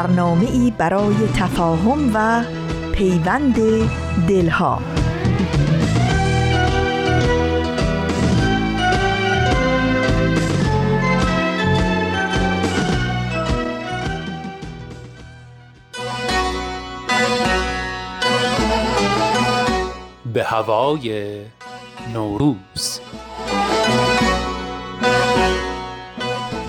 برنامه 0.00 0.50
ای 0.50 0.70
برای 0.78 1.28
تفاهم 1.36 2.10
و 2.14 2.44
پیوند 2.92 3.56
دلها. 4.28 4.78
به 20.32 20.44
هوای 20.44 21.40
نوروز. 22.14 23.00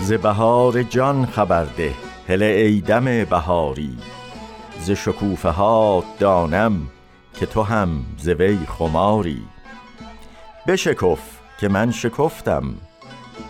ز 0.01 0.13
بهار 0.13 0.83
جان 0.83 1.25
خبر 1.25 1.63
ده. 1.65 2.10
هله 2.31 2.45
ای 2.45 2.81
دم 2.81 3.25
بهاری 3.25 3.97
ز 4.79 4.91
شکوفه 4.91 5.49
ها 5.49 6.03
دانم 6.19 6.89
که 7.33 7.45
تو 7.45 7.63
هم 7.63 8.05
ز 8.17 8.27
وی 8.29 8.57
خماری. 8.65 9.41
بشکف 10.67 11.19
که 11.59 11.67
من 11.67 11.91
شکفتم 11.91 12.73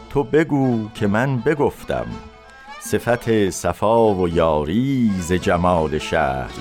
تو 0.10 0.24
بگو 0.24 0.90
که 0.96 1.08
من 1.08 1.38
بگفتم. 1.38 2.06
صفت 2.80 3.50
صفا 3.50 4.14
و 4.14 4.30
یاری 4.30 5.12
ز 5.20 5.34
جمال 5.34 5.98
شهر 5.98 6.52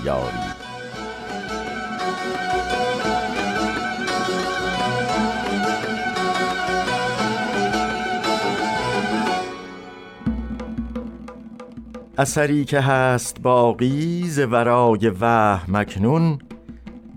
اثری 12.20 12.64
که 12.64 12.80
هست 12.80 13.40
باقی 13.42 14.24
ز 14.28 14.38
ورای 14.38 15.08
وهم 15.20 15.76
مکنون 15.76 16.38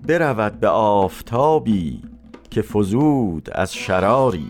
برود 0.08 0.60
به 0.60 0.68
آفتابی 0.68 2.02
که 2.50 2.62
فزود 2.62 3.48
از 3.52 3.74
شراری. 3.74 4.46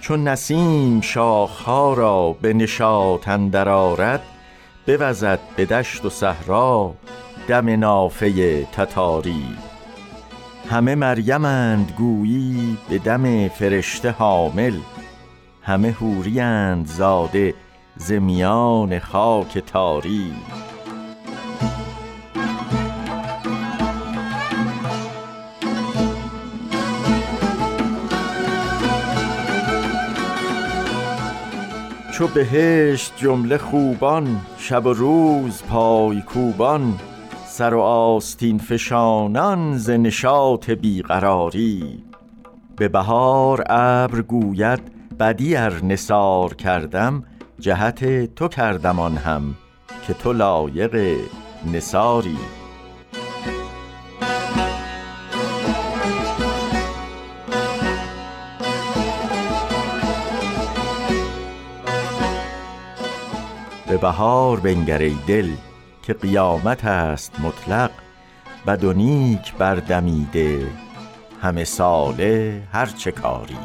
چون 0.00 0.28
نسیم 0.28 1.00
شاخها 1.00 1.94
را 1.94 2.36
به 2.42 2.52
نشاط 2.52 3.28
اندر 3.28 3.68
آرد 3.68 4.22
بوزد 4.86 5.38
به 5.56 5.64
دشت 5.64 6.04
و 6.04 6.10
صحرا 6.10 6.94
دم 7.48 7.70
نافه 7.80 8.64
تتاری. 8.64 9.44
همه 10.70 10.94
مریمند 10.94 11.92
گویی 11.98 12.78
به 12.88 12.98
دم 12.98 13.48
فرشته 13.48 14.10
حامل 14.10 14.74
همه 15.62 15.90
حوریند 15.90 16.86
زاده 16.86 17.54
زمیان 17.96 18.98
خاک 18.98 19.58
تاری 19.58 20.34
چو 32.12 32.26
بهشت 32.26 33.12
جمله 33.16 33.58
خوبان 33.58 34.40
شب 34.58 34.86
و 34.86 34.92
روز 34.92 35.62
پای 35.62 36.22
کوبان 36.22 36.94
سر 37.46 37.74
و 37.74 37.80
آستین 37.80 38.58
فشانان 38.58 39.78
ز 39.78 39.90
نشاط 39.90 40.70
بیقراری. 40.70 42.04
به 42.76 42.88
بهار 42.88 43.64
ابر 43.66 44.22
گوید 44.22 44.80
بدی 45.18 45.56
ار 45.56 45.84
نثار 45.84 46.54
کردم 46.54 47.24
جهت 47.60 48.34
تو 48.34 48.48
کردم 48.48 49.00
آن 49.00 49.16
هم 49.16 49.54
که 50.06 50.14
تو 50.14 50.32
لایق 50.32 51.16
نثاری. 51.72 52.38
به 63.88 63.96
بهار 63.96 64.60
بنگر 64.60 65.10
دل 65.26 65.50
که 66.02 66.12
قیامت 66.12 66.84
است 66.84 67.40
مطلق 67.40 67.90
بد 68.66 68.84
و 68.84 68.92
نیک 68.92 69.54
بردمیده 69.54 70.66
همه 71.42 71.64
ساله 71.64 72.62
هر 72.72 72.86
چه 72.86 73.10
کاری. 73.10 73.56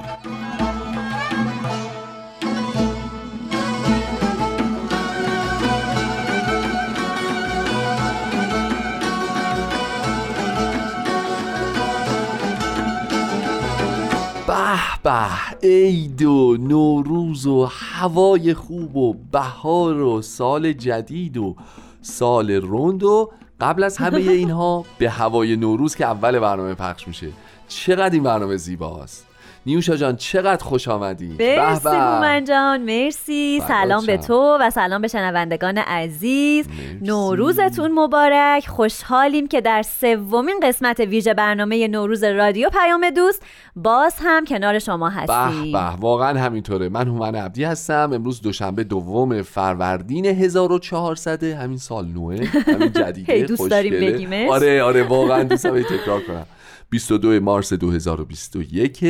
به 15.03 15.27
عید 15.63 16.21
و 16.21 16.57
نوروز 16.57 17.47
و 17.47 17.67
هوای 17.71 18.53
خوب 18.53 18.95
و 18.95 19.13
بهار 19.31 20.01
و 20.01 20.21
سال 20.21 20.73
جدید 20.73 21.37
و 21.37 21.55
سال 22.01 22.51
رند 22.51 23.03
و 23.03 23.31
قبل 23.59 23.83
از 23.83 23.97
همه 23.97 24.17
اینها 24.17 24.85
به 24.97 25.09
هوای 25.09 25.55
نوروز 25.55 25.95
که 25.95 26.05
اول 26.05 26.39
برنامه 26.39 26.73
پخش 26.73 27.07
میشه. 27.07 27.27
چقدر 27.67 28.13
این 28.13 28.23
برنامه 28.23 28.57
زیباست. 28.57 29.30
نیوشا 29.65 29.95
جان 29.95 30.15
چقدر 30.15 30.63
خوش 30.63 30.87
آمدی. 30.87 31.27
مرسی 31.39 31.83
بومن 31.83 32.45
جان 32.45 32.81
مرسی. 32.81 33.61
سلام 33.67 34.05
به 34.05 34.17
تو 34.17 34.57
و 34.61 34.69
سلام 34.69 35.01
به 35.01 35.07
شنوندگان 35.07 35.77
عزیز. 35.77 36.65
نوروزتون 37.01 37.91
مبارک. 37.91 38.67
خوشحالیم 38.67 39.47
که 39.47 39.61
در 39.61 39.81
سومین 39.81 40.59
قسمت 40.63 40.99
ویژه 40.99 41.33
برنامه 41.33 41.87
نوروز 41.87 42.23
رادیو 42.23 42.69
پیام 42.69 43.09
دوست 43.09 43.43
باز 43.75 44.15
هم 44.19 44.45
کنار 44.45 44.79
شما 44.79 45.09
هستیم. 45.09 45.71
به 45.71 45.79
به 45.79 45.85
واقعا 45.99 46.39
همینطوره. 46.39 46.89
من 46.89 47.07
هومن 47.07 47.35
عبدی 47.35 47.63
هستم. 47.63 48.09
امروز 48.13 48.41
دوشنبه 48.41 48.83
دوم 48.83 49.41
فروردین 49.41 50.25
1400 50.25 51.43
همین 51.43 51.77
سال 51.77 52.05
نوه. 52.05 52.35
همین 52.67 52.91
جدیده 53.01 53.41
دوست 53.41 53.69
داریم 53.69 53.93
بگیمش. 53.93 54.49
آره 54.49 54.83
آره 54.83 55.03
واقعا 55.03 55.43
دوست 55.43 55.63
دارم 55.63 55.81
تکرار 55.81 56.21
کنم. 56.21 56.45
22 56.91 57.39
مارس 57.39 57.73
2021 57.73 59.03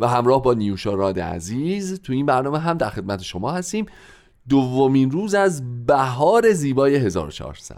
و 0.00 0.08
همراه 0.08 0.42
با 0.42 0.54
نیوشا 0.54 0.94
راد 0.94 1.20
عزیز 1.20 2.00
تو 2.00 2.12
این 2.12 2.26
برنامه 2.26 2.58
هم 2.58 2.78
در 2.78 2.90
خدمت 2.90 3.22
شما 3.22 3.50
هستیم. 3.50 3.86
دومین 4.48 5.10
روز 5.10 5.34
از 5.34 5.62
بهار 5.86 6.52
زیبای 6.52 6.96
1400 6.96 7.76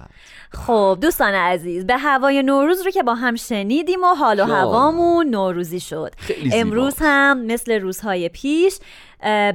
خب 0.53 0.99
دوستان 1.01 1.35
عزیز 1.35 1.87
به 1.87 1.97
هوای 1.97 2.43
نوروز 2.43 2.83
رو 2.85 2.91
که 2.91 3.03
با 3.03 3.15
هم 3.15 3.37
شنیدیم 3.37 4.03
و 4.05 4.07
حال 4.07 4.41
و 4.41 4.45
هوامون 4.45 5.27
نوروزی 5.27 5.81
شد. 5.81 6.13
امروز 6.53 6.95
هم 7.01 7.47
مثل 7.47 7.73
روزهای 7.73 8.29
پیش 8.29 8.79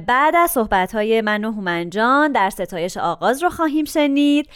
بعد 0.06 0.36
از 0.36 0.50
صحبت 0.50 0.94
من 0.94 1.44
و 1.44 1.52
هومنجان 1.52 2.32
در 2.32 2.50
ستایش 2.50 2.96
آغاز 2.96 3.42
رو 3.42 3.50
خواهیم 3.50 3.84
شنید. 3.84 4.48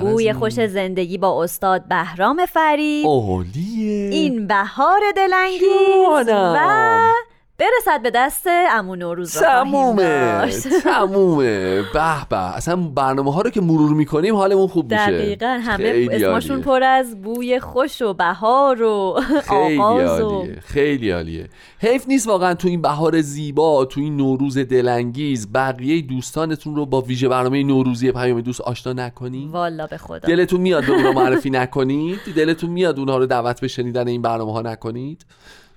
بوی 0.00 0.32
خوش 0.32 0.52
زندگی 0.66 1.18
با 1.18 1.44
استاد 1.44 1.88
بهرام 1.88 2.46
فرید. 2.46 3.06
اولیه 3.06 4.10
این 4.10 4.46
بهار 4.46 5.00
دلنگیز 5.16 6.28
و 6.28 7.12
برسد 7.58 8.02
به 8.02 8.10
دست 8.14 8.46
امون 8.70 8.98
نوروز 8.98 9.32
تمومه 9.32 10.50
تمومه. 10.84 11.82
به 11.92 12.26
به. 12.30 12.36
اصلا 12.56 12.76
برنامه 12.76 13.32
ها 13.32 13.40
رو 13.40 13.50
که 13.50 13.60
مرور 13.60 13.94
می‌کنیم 13.94 14.34
حالمون 14.34 14.66
خوب 14.66 14.92
میشه. 14.92 15.06
دقیقا 15.06 15.60
همه 15.62 16.08
اسمشون 16.10 16.60
پر 16.62 16.82
از 16.82 17.22
بوی 17.22 17.60
خوش 17.60 18.02
و 18.02 18.14
بهار 18.14 18.82
و 18.82 19.20
خیلی 19.48 19.78
عالیه 19.78 20.60
خیلی 20.60 21.10
عالیه. 21.10 21.48
حیف 21.78 22.08
نیست 22.08 22.28
واقعا 22.28 22.54
تو 22.54 22.68
این 22.68 22.82
بهار 22.82 23.20
زیبا 23.20 23.84
تو 23.84 24.00
این 24.00 24.16
نوروز 24.16 24.58
دلانگیز 24.58 25.52
بقیه 25.52 26.02
دوستانتون 26.02 26.76
رو 26.76 26.86
با 26.86 27.00
ویژه 27.00 27.28
برنامه 27.28 27.62
نوروزی 27.62 28.12
پیام 28.12 28.40
دوست 28.40 28.60
آشنا 28.60 28.92
نکنید؟ 28.92 29.50
والا 29.50 29.86
به 29.86 29.96
خدا. 29.98 30.28
دلتون 30.28 30.60
میاد 30.60 30.86
به 30.86 31.12
معرفی 31.12 31.50
نکنید؟ 31.60 32.20
دلتون 32.36 32.70
میاد 32.70 32.98
اونها 32.98 33.18
رو 33.18 33.26
دعوت 33.26 33.60
به 33.60 33.68
شنیدن 33.68 34.08
این 34.08 34.22
برنامه 34.22 34.52
ها 34.52 34.62
نکنید؟ 34.62 35.24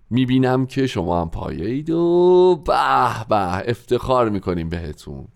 می‌بینم 0.10 0.66
که 0.66 0.88
شما 0.88 1.22
هم 1.22 1.30
پایه 1.30 1.66
اید 1.66 1.90
و 1.90 2.62
به 2.66 3.26
به 3.30 3.70
افتخار 3.70 4.30
می‌کنیم 4.30 4.70
بهتون. 4.70 5.28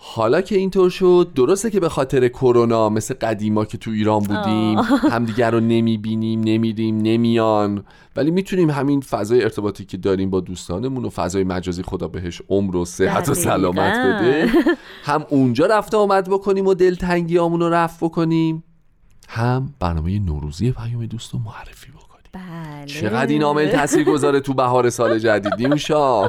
حالا 0.00 0.40
که 0.40 0.56
اینطور 0.56 0.90
شد 0.90 1.30
درسته 1.34 1.70
که 1.70 1.80
به 1.80 1.88
خاطر 1.88 2.28
کرونا 2.28 2.88
مثل 2.88 3.14
قدیما 3.14 3.64
که 3.64 3.78
تو 3.78 3.90
ایران 3.90 4.18
بودیم 4.18 4.78
همدیگر 5.14 5.50
رو 5.50 5.60
نمی‌بینیم 5.60 6.40
نمیدیم 6.40 6.98
نمیان. 6.98 7.84
ولی 8.16 8.30
می‌تونیم 8.30 8.70
همین 8.70 9.00
فضای 9.00 9.42
ارتباطی 9.42 9.84
که 9.84 9.96
داریم 9.96 10.30
با 10.30 10.40
دوستانمون 10.40 11.04
و 11.04 11.10
فضای 11.10 11.44
مجازی 11.44 11.82
خدا 11.82 12.08
بهش 12.08 12.42
عمر 12.48 12.76
و 12.76 12.84
صحت 12.84 13.28
و 13.28 13.34
سلامت 13.34 13.98
بده 13.98 14.50
هم 15.04 15.26
اونجا 15.28 15.66
رفته 15.66 15.96
آمد 15.96 16.28
بکنیم 16.28 16.66
و 16.66 16.74
دلتنگی 16.74 17.36
رو 17.36 17.68
رفت 17.68 18.04
بکنیم 18.04 18.64
هم 19.28 19.74
برنامه 19.80 20.18
نوروزی 20.18 20.72
پیام 20.72 21.06
دوست 21.06 21.32
رو 21.32 21.38
معرفی 21.38 21.90
بکنیم. 21.90 22.07
بله. 22.32 22.86
چقدر 22.86 23.30
این 23.32 23.42
عامل 23.42 23.68
تاثیر 23.68 24.04
گذاره 24.04 24.40
تو 24.40 24.54
بهار 24.54 24.90
سال 24.90 25.18
جدید 25.18 25.54
نیوشا 25.58 26.28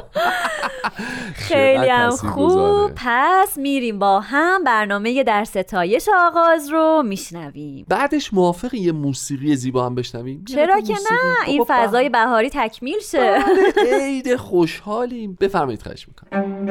خیلی 1.34 1.88
هم 1.88 2.10
خوب. 2.10 2.90
پس 2.96 3.58
میریم 3.58 3.98
با 3.98 4.20
هم 4.20 4.64
برنامه 4.64 5.22
در 5.22 5.44
ستایش 5.44 6.08
آغاز 6.18 6.68
رو 6.68 7.02
میشنویم. 7.06 7.86
بعدش 7.88 8.34
موافق 8.34 8.74
یه 8.74 8.92
موسیقی 8.92 9.56
زیبا 9.56 9.86
هم 9.86 9.94
بشنویم؟ 9.94 10.44
چرا 10.44 10.80
که 10.80 10.92
نه 10.92 11.48
این 11.48 11.64
فضای 11.68 12.08
بهاری 12.08 12.50
تکمیل 12.50 13.00
شه. 13.10 13.18
بله، 13.18 13.98
عید 14.04 14.36
خوشحالیم. 14.36 15.38
بفرمایید 15.40 15.82
خواهش 15.82 16.08
می‌کنم. 16.08 16.66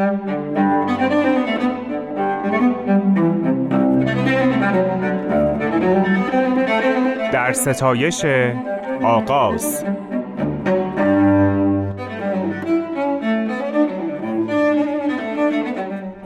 در 7.34 7.54
ستایش 7.54 8.26
آغاز 9.04 9.86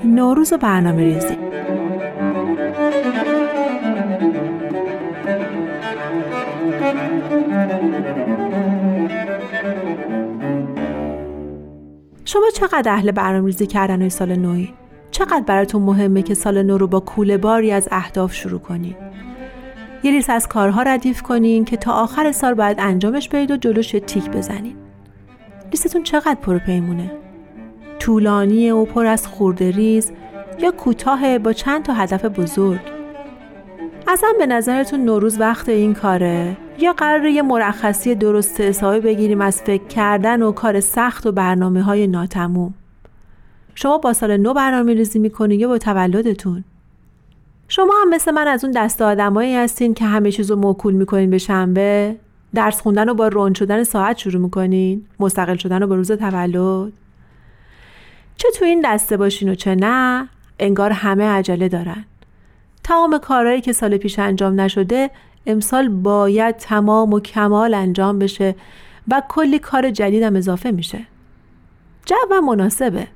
نوروز 0.05 0.53
برنامه 0.53 1.01
ریزی 1.03 1.37
شما 12.25 12.49
چقدر 12.53 12.91
اهل 12.91 13.11
برنامه 13.11 13.45
ریزی 13.45 13.67
کردن 13.67 14.09
سال 14.09 14.35
نوی؟ 14.35 14.73
چقدر 15.11 15.43
براتون 15.47 15.81
مهمه 15.81 16.21
که 16.21 16.33
سال 16.33 16.63
نو 16.63 16.77
رو 16.77 16.87
با 16.87 16.99
کوله 16.99 17.37
باری 17.37 17.71
از 17.71 17.87
اهداف 17.91 18.33
شروع 18.33 18.59
کنید؟ 18.59 19.12
یه 20.03 20.11
لیست 20.11 20.29
از 20.29 20.47
کارها 20.47 20.81
ردیف 20.81 21.21
کنین 21.21 21.65
که 21.65 21.77
تا 21.77 21.91
آخر 21.91 22.31
سال 22.31 22.53
باید 22.53 22.77
انجامش 22.79 23.29
بدید 23.29 23.51
و 23.51 23.57
جلوش 23.57 23.91
تیک 23.91 24.29
بزنین. 24.29 24.75
لیستتون 25.71 26.03
چقدر 26.03 26.38
پرپیمونه؟ 26.41 27.11
طولانی 28.00 28.71
و 28.71 28.85
پر 28.85 29.05
از 29.05 29.27
خورده 29.27 29.71
ریز 29.71 30.11
یا 30.59 30.71
کوتاه 30.71 31.38
با 31.38 31.53
چند 31.53 31.83
تا 31.85 31.94
هدف 31.94 32.25
بزرگ؟ 32.25 32.79
اصلا 34.07 34.29
به 34.39 34.45
نظرتون 34.45 35.05
نوروز 35.05 35.39
وقت 35.39 35.69
این 35.69 35.94
کاره 35.94 36.57
یا 36.79 36.94
قرار 36.94 37.25
یه 37.25 37.41
مرخصی 37.41 38.15
درست 38.15 38.61
حسابی 38.61 39.00
بگیریم 39.00 39.41
از 39.41 39.61
فکر 39.61 39.88
کردن 39.88 40.41
و 40.41 40.51
کار 40.51 40.79
سخت 40.79 41.25
و 41.25 41.31
برنامه 41.31 41.81
های 41.81 42.07
ناتموم 42.07 42.73
شما 43.75 43.97
با 43.97 44.13
سال 44.13 44.38
نو 44.38 44.53
برنامه 44.53 44.94
ریزی 44.94 45.19
می‌کنید 45.19 45.59
یا 45.59 45.67
با 45.67 45.77
تولدتون 45.77 46.63
شما 47.75 47.93
هم 48.01 48.09
مثل 48.09 48.31
من 48.31 48.47
از 48.47 48.63
اون 48.63 48.73
دست 48.73 49.01
آدمایی 49.01 49.55
هستین 49.55 49.93
که 49.93 50.05
همه 50.05 50.31
چیز 50.31 50.51
رو 50.51 50.57
موکول 50.57 50.93
می‌کنین 50.93 51.29
به 51.29 51.37
شنبه؟ 51.37 52.15
درس 52.55 52.81
خوندن 52.81 53.07
رو 53.07 53.13
با 53.13 53.27
رون 53.27 53.53
شدن 53.53 53.83
ساعت 53.83 54.17
شروع 54.17 54.41
می‌کنین؟ 54.41 55.05
مستقل 55.19 55.55
شدن 55.55 55.81
رو 55.81 55.87
با 55.87 55.95
روز 55.95 56.11
تولد؟ 56.11 56.93
چه 58.37 58.47
تو 58.55 58.65
این 58.65 58.81
دسته 58.85 59.17
باشین 59.17 59.49
و 59.49 59.55
چه 59.55 59.75
نه 59.75 60.29
انگار 60.59 60.91
همه 60.91 61.23
عجله 61.23 61.69
دارن. 61.69 62.05
تمام 62.83 63.17
کارهایی 63.17 63.61
که 63.61 63.73
سال 63.73 63.97
پیش 63.97 64.19
انجام 64.19 64.61
نشده 64.61 65.09
امسال 65.45 65.89
باید 65.89 66.57
تمام 66.57 67.13
و 67.13 67.19
کمال 67.19 67.73
انجام 67.73 68.19
بشه 68.19 68.55
و 69.07 69.21
کلی 69.29 69.59
کار 69.59 69.91
جدیدم 69.91 70.35
اضافه 70.35 70.71
میشه. 70.71 70.99
جو 72.05 72.41
مناسبه. 72.41 73.07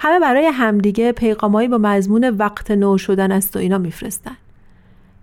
همه 0.00 0.20
برای 0.20 0.46
همدیگه 0.46 1.12
پیغامایی 1.12 1.68
با 1.68 1.78
مضمون 1.78 2.28
وقت 2.28 2.70
نو 2.70 2.98
شدن 2.98 3.32
است 3.32 3.56
و 3.56 3.58
اینا 3.58 3.78
میفرستن. 3.78 4.36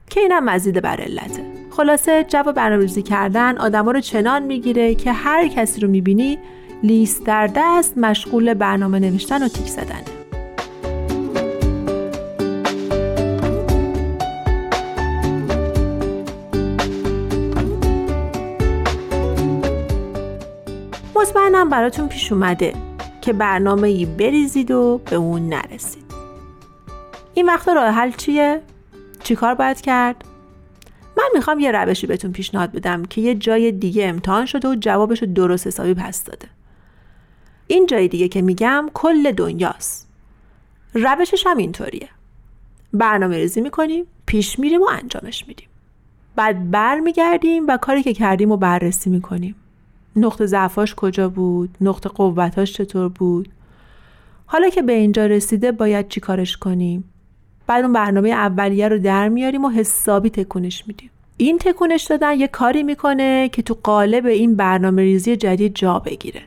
که 0.10 0.20
اینم 0.20 0.46
مزید 0.46 0.82
بر 0.82 1.02
علته. 1.02 1.44
خلاصه 1.72 2.26
جو 2.30 2.44
برنامه‌ریزی 2.44 3.02
کردن 3.02 3.58
آدما 3.58 3.92
رو 3.92 4.00
چنان 4.00 4.44
می‌گیره 4.44 4.96
که 4.96 5.12
هر 5.12 5.48
کسی 5.48 5.82
رو 5.82 5.88
می‌بینی 5.88 6.38
لیست 6.84 7.26
در 7.26 7.50
دست 7.56 7.98
مشغول 7.98 8.54
برنامه 8.54 9.00
نوشتن 9.00 9.44
و 9.44 9.48
تیک 9.48 9.68
زدنه 9.68 10.04
مطمئنم 21.16 21.70
براتون 21.70 22.08
پیش 22.08 22.32
اومده. 22.32 22.74
که 23.26 23.34
برنامه 23.34 23.88
ای 23.88 24.06
بریزید 24.06 24.72
و 24.72 25.02
به 25.06 25.16
اون 25.16 25.50
نرسید. 25.50 26.06
این 27.34 27.46
وقت 27.46 27.68
راه 27.70 27.90
حل 27.90 28.12
چیه؟ 28.12 28.62
چیکار 29.24 29.56
باید 29.56 29.82
کرد؟ 29.82 30.26
من 31.18 31.24
می‌خوام 31.34 31.60
یه 31.60 31.72
روشی 31.72 32.08
بهتون 32.08 32.32
پیشنهاد 32.32 32.72
بدم 32.72 33.06
که 33.06 33.22
یه 33.22 33.36
جای 33.36 33.72
دیگه 33.72 34.08
امتحان 34.08 34.46
شده 34.46 34.68
و 34.68 34.76
جوابش 34.76 35.22
رو 35.22 35.34
درست 35.34 35.68
حسابی 35.68 35.94
پس 35.94 36.24
داده. 36.24 36.48
این 37.68 37.86
جای 37.86 38.08
دیگه 38.08 38.28
که 38.28 38.42
میگم 38.42 38.90
کل 38.94 39.32
دنیاست. 39.32 40.10
روشش 40.94 41.48
هم 41.48 41.58
اینطوریه. 41.58 42.10
برنامه 42.94 43.38
ریزی 43.38 43.62
می‌کنیم 43.62 44.06
پیش 44.26 44.60
میریم 44.60 44.82
و 44.82 44.88
انجامش 44.92 45.48
میدیم. 45.48 45.68
بعد 46.36 46.72
بر 46.72 47.00
میگردیم 47.00 47.68
و 47.68 47.78
کاری 47.78 48.04
که 48.04 48.14
کردیم 48.14 48.52
و 48.52 48.58
بررسی 48.58 49.10
می‌کنیم. 49.10 49.56
نقطه 50.16 50.46
ضعفاش 50.46 50.96
کجا 50.96 51.30
بود؟ 51.30 51.70
نقطه 51.82 52.10
قوتاش 52.10 52.74
چطور 52.74 53.10
بود؟ 53.10 53.50
حالا 54.46 54.70
که 54.70 54.82
به 54.82 54.94
اینجا 54.94 55.26
رسیده 55.26 55.72
باید 55.72 56.08
چی 56.08 56.20
کارش 56.20 56.58
کنیم؟ 56.58 57.04
بعد 57.68 57.84
اون 57.84 57.94
برنامه 57.94 58.30
اولیه 58.30 58.88
رو 58.88 59.00
در 59.00 59.30
میاریم 59.30 59.66
و 59.66 59.70
حسابی 59.70 60.30
تکونش 60.30 60.88
میدیم. 60.88 61.10
این 61.38 61.58
تکونش 61.58 62.04
دادن 62.04 62.40
یه 62.40 62.48
کاری 62.48 62.84
می‌کنه 62.84 63.50
که 63.50 63.62
تو 63.62 63.78
قالب 63.84 64.26
این 64.26 64.56
برنامه 64.56 65.02
ریزی 65.02 65.36
جدید 65.36 65.76
جا 65.76 66.00
بگیره. 66.00 66.42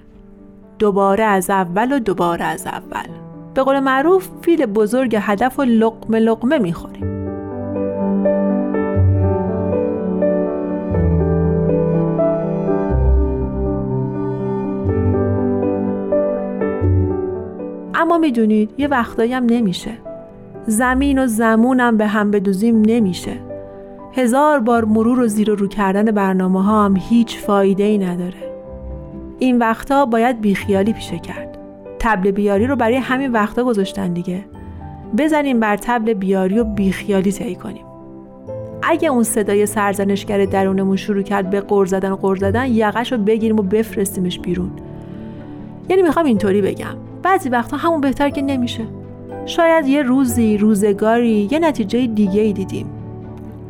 دوباره 0.79 1.25
از 1.25 1.51
اول 1.51 1.93
و 1.93 1.99
دوباره 1.99 2.45
از 2.45 2.67
اول. 2.67 3.07
به 3.55 3.63
قول 3.63 3.81
معروف 3.81 4.29
فیل 4.43 4.67
بزرگ 4.67 5.17
هدف 5.21 5.59
و 5.59 5.63
لقمه 5.63 6.19
لقمه 6.19 6.59
می‌خوریم. 6.59 7.18
اما 17.99 18.19
می‌دونید 18.19 18.71
یه 18.79 18.89
وقتایی 18.89 19.33
هم 19.33 19.45
نمیشه. 19.45 19.91
زمین 20.67 21.19
و 21.19 21.27
زمونم 21.27 21.97
به 21.97 22.07
هم 22.07 22.31
بدوزیم 22.31 22.83
نمیشه. 22.87 23.33
هزار 24.13 24.59
بار 24.59 24.85
مرور 24.85 25.21
و 25.21 25.27
زیر 25.27 25.51
و 25.51 25.55
رو 25.55 25.69
کردن 25.69 26.05
برنامه 26.05 26.63
ها 26.63 26.85
هم 26.85 26.97
هیچ 26.97 27.39
فایده 27.39 27.83
ای 27.83 27.99
نداره. 27.99 28.53
این 29.39 29.59
وقتا 29.59 30.07
باید 30.07 30.41
بیخیالی 30.41 30.93
پیشه 30.93 31.19
کرد. 31.19 31.59
تبل 31.99 32.31
بیاری 32.31 32.67
رو 32.67 32.77
برای 32.77 32.97
همین 32.97 33.33
وقتا 33.33 33.65
گذاشتن 33.65 34.13
دیگه. 34.13 34.45
بزنیم 35.19 35.61
بر 35.61 35.77
تبل 35.77 36.15
بیاری 36.15 36.59
و 36.59 36.65
بیخیالی 36.65 37.33
طی 37.33 37.55
کنیم. 37.55 37.85
اگه 38.83 39.09
اون 39.09 39.23
صدای 39.23 39.67
سرزنشگر 39.67 40.45
درونمون 40.45 40.97
شروع 40.97 41.23
کرد 41.23 41.51
به 41.51 41.61
قر 41.61 41.87
زدن 41.87 42.11
و 42.13 42.17
قر 42.17 42.37
زدن 42.37 42.67
یقش 42.67 43.13
رو 43.13 43.19
بگیریم 43.19 43.59
و 43.59 43.63
بفرستیمش 43.63 44.39
بیرون. 44.39 44.71
یعنی 45.89 46.03
می‌خوام 46.03 46.27
اینطوری 46.27 46.63
بگم. 46.63 47.08
بعضی 47.23 47.49
وقتا 47.49 47.77
همون 47.77 48.01
بهتر 48.01 48.31
که 48.31 48.43
نمیشه. 48.43 48.87
شاید 49.47 49.87
یه 49.87 50.03
روزی 50.03 50.59
روزگاری 50.59 51.49
یه 51.51 51.59
نتیجه 51.59 52.07
دیگه 52.07 52.41
ای 52.41 52.53
دیدیم. 52.53 52.87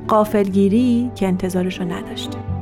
قافلگیری 0.08 1.10
که 1.14 1.26
انتظارش 1.26 1.80
رو 1.80 1.92
نداشتیم. 1.92 2.57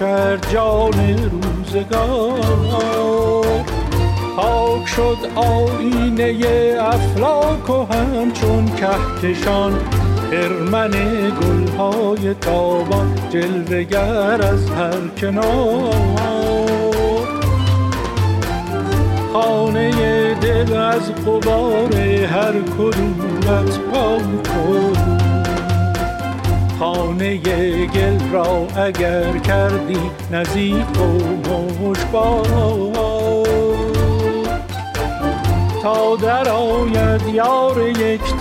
کرد 0.00 0.52
جان 0.52 0.92
روزگار. 1.32 2.40
پاک 4.36 4.86
شد 4.86 5.18
آینه 5.34 6.34
افلاک 6.80 7.70
و 7.70 7.94
همچون 7.94 8.66
کهکشان. 8.66 9.72
هرمن 10.32 10.90
گلهای 11.40 12.34
تابان 12.34 13.14
جلوگر 13.30 14.42
از 14.42 14.70
هر 14.70 15.08
کنار. 15.20 15.94
خانه 19.32 20.34
دل 20.34 20.76
از 20.76 21.12
قبار 21.12 21.94
هر 22.26 22.52
کدورت 22.78 23.78
پاک 23.78 25.25
خانه 26.78 27.36
گل 27.86 28.30
را 28.32 28.66
اگر 28.76 29.38
کردی 29.38 30.00
نزیف 30.30 31.00
و 31.00 31.88
مشبار 31.88 32.46
تا 35.82 36.16
در 36.16 36.48
آید 36.48 37.22
یار 37.34 37.92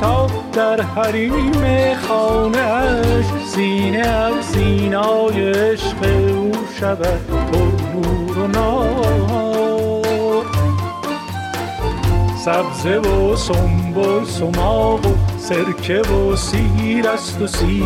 تا 0.01 0.27
در 0.53 0.81
حریم 0.81 1.93
خانهش 2.07 3.25
سینه 3.55 3.99
از 3.99 4.45
سینای 4.45 5.51
عشق 5.51 6.03
او 6.03 6.51
شود 6.79 7.27
پر 7.51 8.39
و 8.39 8.47
نار. 8.47 9.45
سبزه 12.45 12.97
و 12.97 13.35
سنبل 13.35 14.25
سماق 14.25 15.05
و 15.05 15.24
سرکه 15.49 16.01
و 16.01 16.35
سیر 16.35 17.07
است 17.07 17.41
و 17.41 17.47
سیر. 17.47 17.83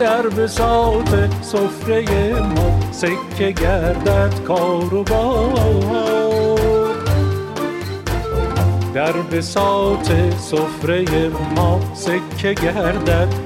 در 0.00 0.22
بساط 0.22 1.08
سفره 1.42 2.02
ما 2.40 2.80
سکه 2.92 3.52
گردد 3.52 4.42
کار 4.44 4.94
و 4.94 5.02
بار. 5.02 6.94
در 8.94 9.12
بساط 9.12 10.12
سفره 10.38 11.30
ما 11.56 11.80
سکه 11.94 12.54
گردد 12.54 13.44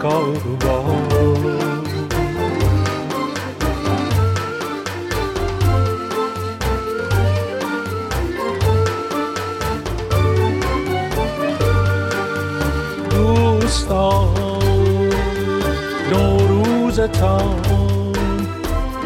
نوروزتان 16.10 17.62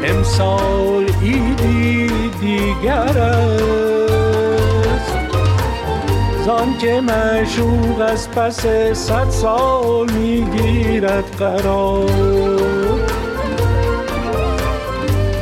امسال 0.05 1.11
ایدی 1.23 2.31
دیگر 2.41 3.37
زان 6.47 6.79
که 6.79 7.01
مشوق 7.01 8.01
از 8.01 8.31
پس 8.31 8.67
صد 8.93 9.31
سال 9.31 10.11
می‌گیرد 10.11 11.25
قرار. 11.39 12.11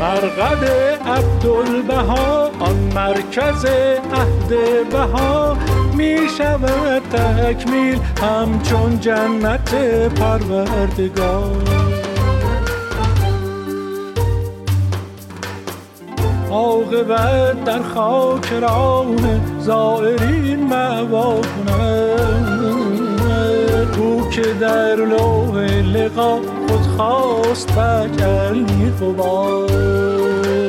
مرقد 0.00 0.64
عبدالبها 1.06 2.50
آن 2.60 2.76
مرکز 2.94 3.64
عهد 3.64 4.88
بها. 4.92 5.56
می 5.96 6.18
شود 6.38 7.02
تکمیل 7.02 7.98
همچون 8.22 9.00
جنت 9.00 9.74
پروردگار. 10.14 11.84
عاقبت 16.50 17.64
در 17.64 17.82
خاک 17.82 18.52
راه 18.52 19.06
زائرین 19.58 20.66
معوا 20.66 21.40
کند 21.40 22.64
او 23.98 24.28
که 24.30 24.42
در 24.60 24.96
لوح 24.96 25.56
لقا 25.80 26.36
خود 26.36 26.82
خواست 26.96 27.72
بکلی 27.72 28.90
قبار 29.00 30.63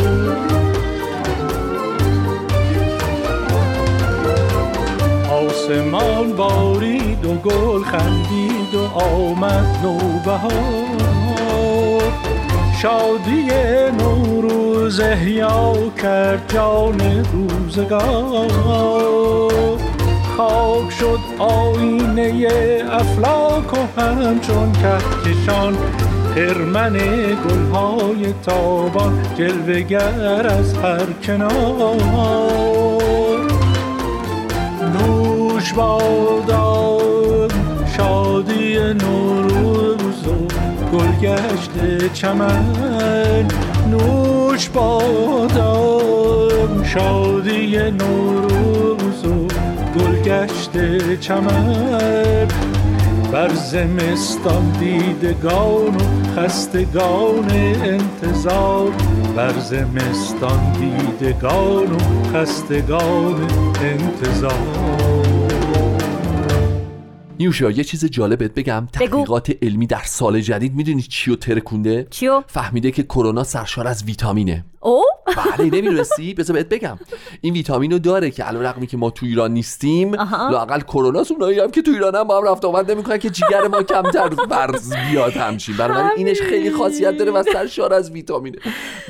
آسمان 5.66 6.34
بارید 6.34 7.26
و 7.26 7.34
گل 7.34 7.84
خندید 7.84 8.76
و 8.76 9.00
آمد 9.00 9.80
نوبهار. 9.84 10.54
شادی 12.82 13.48
نوروز 13.98 15.00
احیا 15.00 15.74
کرد 16.02 16.54
جان 16.54 17.02
روزگار. 17.34 18.52
خاک 20.38 20.92
شد 21.00 21.20
آینه 21.40 22.50
افلاک 22.92 23.74
و 23.74 24.02
همچون 24.02 24.72
کهکشان. 24.72 25.78
خرمن 26.36 26.94
گلهای 27.50 28.34
تابان 28.46 29.24
جلوگر 29.38 30.48
از 30.48 30.74
هر 30.74 31.06
کنار. 31.24 32.75
نوش 35.66 35.74
باداد 35.74 37.54
شادی 37.98 38.78
نوروز 38.78 40.28
و 40.28 40.48
گلگشت 40.98 42.14
چمن. 42.14 43.46
نوش 43.92 44.70
بادم 44.70 46.04
شادی 46.84 47.78
نوروز 47.78 49.26
و 49.26 49.48
گلگشت 50.00 50.76
چمن. 51.20 52.48
بر 53.32 53.54
زمستان 53.54 54.72
دیدگان 54.80 55.96
و 55.96 56.00
خستگان 56.36 57.52
انتظار. 57.84 58.92
بر 59.36 59.54
زمستان 59.60 60.72
دیدگان 60.72 61.92
و 61.92 61.98
خستگان 62.34 63.48
انتظار. 63.82 65.15
نیوشا 67.40 67.72
یه 67.72 67.84
چیز 67.84 68.06
جالبت 68.06 68.54
بگم. 68.54 68.88
تحقیقات 68.94 69.52
علمی 69.62 69.88
در 69.88 70.02
سال 70.06 70.42
جدید 70.42 70.76
می‌دونی 70.76 71.02
چیو 71.02 71.36
ترکونده؟ 71.36 72.08
چیو؟ 72.10 72.44
فهمیده 72.48 72.92
که 72.92 73.04
کرونا 73.04 73.44
سرشار 73.44 73.88
از 73.88 74.04
ویتامینه. 74.04 74.66
او؟ 74.80 75.04
بله 75.58 75.66
نمی‌دونستی؟ 75.66 76.34
بذار 76.34 76.56
بهت 76.56 76.70
بگم. 76.70 77.00
این 77.42 77.54
ویتامین 77.54 77.92
رو 77.92 78.00
داره 78.00 78.32
که 78.32 78.44
علاوه 78.44 78.66
رقمی 78.66 78.88
که 78.88 78.98
ما 78.98 79.10
تو 79.10 79.26
ایران 79.26 79.52
نیستیم 79.52 80.16
لاقل 80.52 80.80
کرونا 80.82 81.24
اونایی 81.30 81.60
هم 81.60 81.72
که 81.72 81.82
تو 81.82 81.92
ایران 81.92 82.16
هم 82.16 82.24
با 82.24 82.38
هم 82.38 82.48
رفت 82.48 82.66
آمد 82.66 82.92
نمی‌کنن 82.92 83.18
که 83.18 83.30
جیگر 83.30 83.68
ما 83.68 83.84
کمتر 83.84 84.30
برز 84.30 84.94
بیاد 85.12 85.34
همچین. 85.34 85.78
برای 85.78 86.10
اینش 86.18 86.42
خیلی 86.42 86.72
خاصیت 86.72 87.18
داره 87.18 87.32
و 87.32 87.44
سرشار 87.54 87.94
از 87.94 88.12
ویتامینه. 88.12 88.58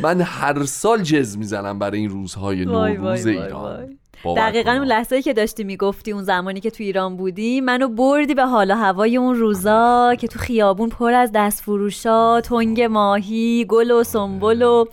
من 0.02 0.22
هر 0.22 0.66
سال 0.66 1.02
جز 1.02 1.38
می‌زنم 1.38 1.80
برای 1.80 2.00
این 2.00 2.10
روزهای 2.10 2.66
نوروز 2.66 3.26
ایران. 3.26 3.98
دقیقا 4.38 4.72
اون 4.72 4.86
لحظه 4.86 5.22
که 5.22 5.34
داشتی 5.34 5.64
می‌گفتی 5.64 6.12
اون 6.12 6.24
زمانی 6.24 6.60
که 6.60 6.70
تو 6.70 6.84
ایران 6.84 7.18
بودی 7.18 7.62
منو 7.62 7.88
بردی 7.88 8.34
به 8.34 8.46
حال 8.46 8.72
هوای 8.72 9.18
اون 9.18 9.36
روزا 9.36 10.16
که 10.20 10.28
تو 10.28 10.40
خیابون 10.40 10.90
پر 10.90 11.14
از 11.14 11.32
دست 11.36 11.62
فروشا 11.62 12.42
تنگ 12.42 12.82
ماهی 12.82 13.66
گل 13.70 13.92
و 13.92 14.04
سنبل 14.04 14.62
و 14.62 14.86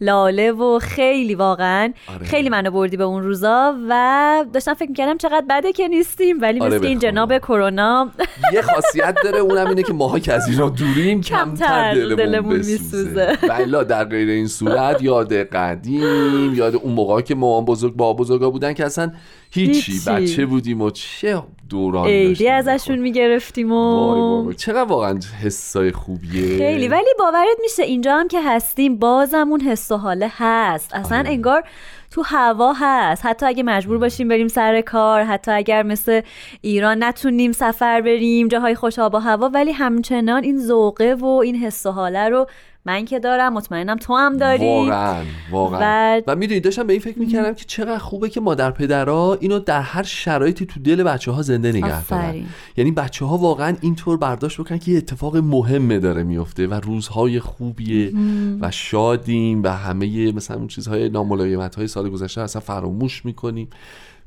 لاله 0.00 0.52
و 0.52 0.78
خیلی 0.78 1.34
واقعا 1.34 1.92
آره. 2.08 2.26
خیلی 2.26 2.48
منو 2.48 2.70
بردی 2.70 2.96
به 2.96 3.04
اون 3.04 3.22
روزا 3.22 3.74
و 3.88 4.44
داشتم 4.52 4.74
فکر 4.74 4.88
می‌کردم 4.88 5.16
چقدر 5.16 5.44
بده 5.50 5.72
که 5.72 5.88
نیستیم 5.88 6.40
ولی 6.40 6.60
آره 6.60 6.76
مثل 6.76 6.86
این 6.86 6.98
جناب 6.98 7.38
کرونا 7.38 8.10
یه 8.52 8.62
خاصیت 8.62 9.16
داره 9.24 9.38
اونم 9.38 9.66
اینه 9.66 9.82
که 9.82 9.92
ماها 9.92 10.18
که 10.18 10.32
از 10.32 10.48
ایران 10.48 10.72
دوریم 10.72 11.20
کمتر 11.20 11.94
دلمون 11.94 12.56
میسوزه. 12.56 13.38
بلا 13.48 13.82
در 13.84 14.04
غیر 14.04 14.28
این 14.28 14.46
صورت 14.46 15.02
یاد 15.02 15.32
قدیم 15.32 16.54
یاد 16.54 16.74
اون 16.74 16.92
موقع 16.92 17.20
که 17.20 17.34
ما 17.34 17.60
بزرگ 17.60 17.96
با 17.96 18.12
بزرگا 18.12 18.50
بودن 18.50 18.67
که 18.74 18.84
اصلا 18.84 19.12
هیچی, 19.50 20.00
بچه 20.06 20.46
بودیم 20.46 20.80
و 20.80 20.90
چه 20.90 21.42
دوران 21.70 22.06
ایدی 22.06 22.48
ازشون 22.48 22.98
می‌گرفتیم 22.98 23.72
و 23.72 24.52
چقدر 24.52 24.84
واقعا 24.84 25.18
حسای 25.42 25.92
خوبیه. 25.92 26.58
خیلی 26.58 26.88
ولی 26.88 27.14
باورت 27.18 27.58
میشه 27.62 27.82
اینجا 27.82 28.16
هم 28.16 28.28
که 28.28 28.40
هستیم 28.42 28.96
بازم 28.96 29.48
اون 29.50 29.60
حس 29.60 29.92
و 29.92 29.96
حاله 29.96 30.30
هست. 30.36 30.94
اصلا 30.94 31.18
آره. 31.18 31.28
انگار 31.28 31.64
تو 32.10 32.22
هوا 32.26 32.72
هست. 32.72 33.26
حتی 33.26 33.46
اگه 33.46 33.62
مجبور 33.62 33.98
باشیم 33.98 34.28
بریم 34.28 34.48
سر 34.48 34.80
کار 34.80 35.22
حتی 35.22 35.50
اگر 35.50 35.82
مثل 35.82 36.20
ایران 36.60 37.04
نتونیم 37.04 37.52
سفر 37.52 38.00
بریم 38.00 38.48
جاهای 38.48 38.74
خوش 38.74 38.98
آب 38.98 39.14
و 39.14 39.18
هوا 39.18 39.48
ولی 39.48 39.72
همچنان 39.72 40.44
این 40.44 40.58
ذوقه 40.58 41.14
و 41.14 41.26
این 41.26 41.56
حس 41.56 41.86
و 41.86 41.90
حاله 41.90 42.28
رو 42.28 42.46
من 42.88 43.04
که 43.04 43.18
دارم 43.18 43.52
مطمئنم 43.52 43.96
تو 43.96 44.14
هم 44.16 44.36
داری. 44.36 44.66
واقعا 44.66 45.24
واقعا. 45.50 46.22
و, 46.26 46.30
و 46.30 46.36
می‌دونی 46.36 46.60
داشتم 46.60 46.86
به 46.86 46.92
این 46.92 47.02
فکر 47.02 47.18
می‌کردم 47.18 47.54
که 47.54 47.64
چقدر 47.64 47.98
خوبه 47.98 48.28
که 48.28 48.40
مادر 48.40 48.70
پدرها 48.70 49.34
اینو 49.40 49.58
در 49.58 49.80
هر 49.80 50.02
شرایطی 50.02 50.66
تو 50.66 50.80
دل 50.80 51.02
بچه 51.02 51.32
ها 51.32 51.42
زنده 51.42 51.72
نگه 51.72 52.04
دارن. 52.04 52.44
یعنی 52.76 52.90
بچه 52.90 53.24
ها 53.24 53.38
واقعا 53.38 53.76
اینطور 53.80 54.16
برداشت 54.16 54.60
بکنن 54.60 54.78
که 54.78 54.90
یه 54.90 54.98
اتفاق 54.98 55.36
مهمه 55.36 55.98
داره 55.98 56.22
میفته 56.22 56.66
و 56.66 56.74
روزهای 56.74 57.40
خوبیه 57.40 58.12
و 58.60 58.70
شادیم 58.70 59.62
و 59.62 59.68
همه 59.68 60.32
مثلا 60.32 60.56
اون 60.56 60.68
چیزهای 60.68 61.08
ناملایمت 61.08 61.74
های 61.74 61.86
سال 61.86 62.10
گذشته 62.10 62.40
اصلا 62.40 62.60
فراموش 62.60 63.24
می‌کنیم. 63.24 63.68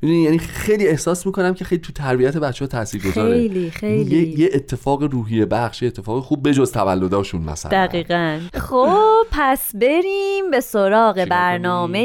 یعنی 0.02 0.38
خیلی 0.38 0.88
احساس 0.88 1.26
می‌کنم 1.26 1.54
که 1.54 1.64
خیلی 1.64 1.80
تو 1.80 1.92
تربیت 1.92 2.36
بچه 2.36 2.64
ها 2.64 2.68
تاثیر 2.68 3.02
گذاره 3.08 3.32
خیلی 3.32 3.70
خیلی. 3.70 4.16
یه, 4.16 4.40
یه 4.40 4.50
اتفاق 4.54 5.02
روحی 5.02 5.44
بخش 5.44 5.82
یه 5.82 5.88
اتفاق 5.88 6.22
خوب 6.22 6.48
بجز 6.48 6.72
تولداشون 6.72 7.42
مثلا. 7.42 7.86
دقیقا. 7.86 8.40
خب 8.54 9.26
پس 9.30 9.76
بریم 9.76 10.50
به 10.50 10.60
سراغ 10.60 11.26
برنامه 11.30 12.04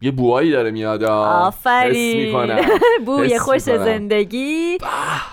یه 0.00 0.10
بوایی 0.16 0.50
داره 0.50 0.70
میاد 0.70 1.04
آفرین. 1.04 2.36
بوی 3.06 3.38
خوش 3.38 3.60
زندگی. 3.60 4.78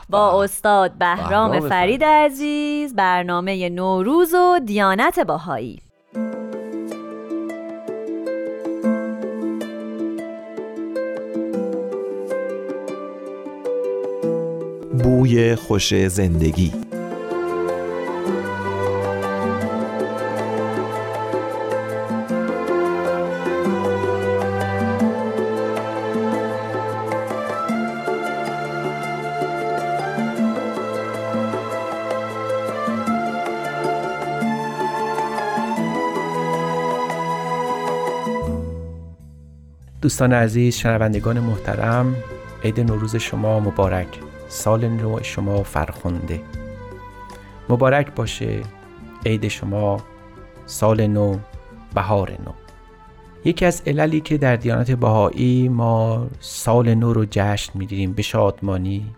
با 0.09 0.43
استاد 0.43 0.91
بهرام 0.91 1.69
فرید 1.69 2.03
عزیز 2.03 2.95
برنامه 2.95 3.69
نوروز 3.69 4.33
و 4.33 4.59
دیانت 4.65 5.19
باهایی 5.19 5.79
بوی 15.23 15.55
خوش 15.55 16.07
زندگی. 16.07 16.73
دوستان 40.01 40.33
عزیز 40.33 40.75
شنوندگان 40.75 41.39
محترم 41.39 42.15
عید 42.63 42.79
نوروز 42.79 43.15
شما 43.15 43.59
مبارک. 43.59 44.32
سال 44.53 44.87
نو 44.87 45.19
شما 45.23 45.63
فرخنده. 45.63 46.41
مبارک 47.69 48.15
باشه 48.15 48.61
عید 49.25 49.47
شما 49.47 50.01
سال 50.65 51.07
نو 51.07 51.37
بهار 51.93 52.31
نو. 52.31 52.51
یکی 53.45 53.65
از 53.65 53.81
عللی 53.85 54.21
که 54.21 54.37
در 54.37 54.55
دیانت 54.55 54.91
بهایی 54.91 55.69
ما 55.69 56.27
سال 56.39 56.93
نو 56.93 57.13
رو 57.13 57.25
جشن 57.31 57.79
می‌گیریم 57.79 58.13
به 58.13 58.21
شادمانی 58.21 59.15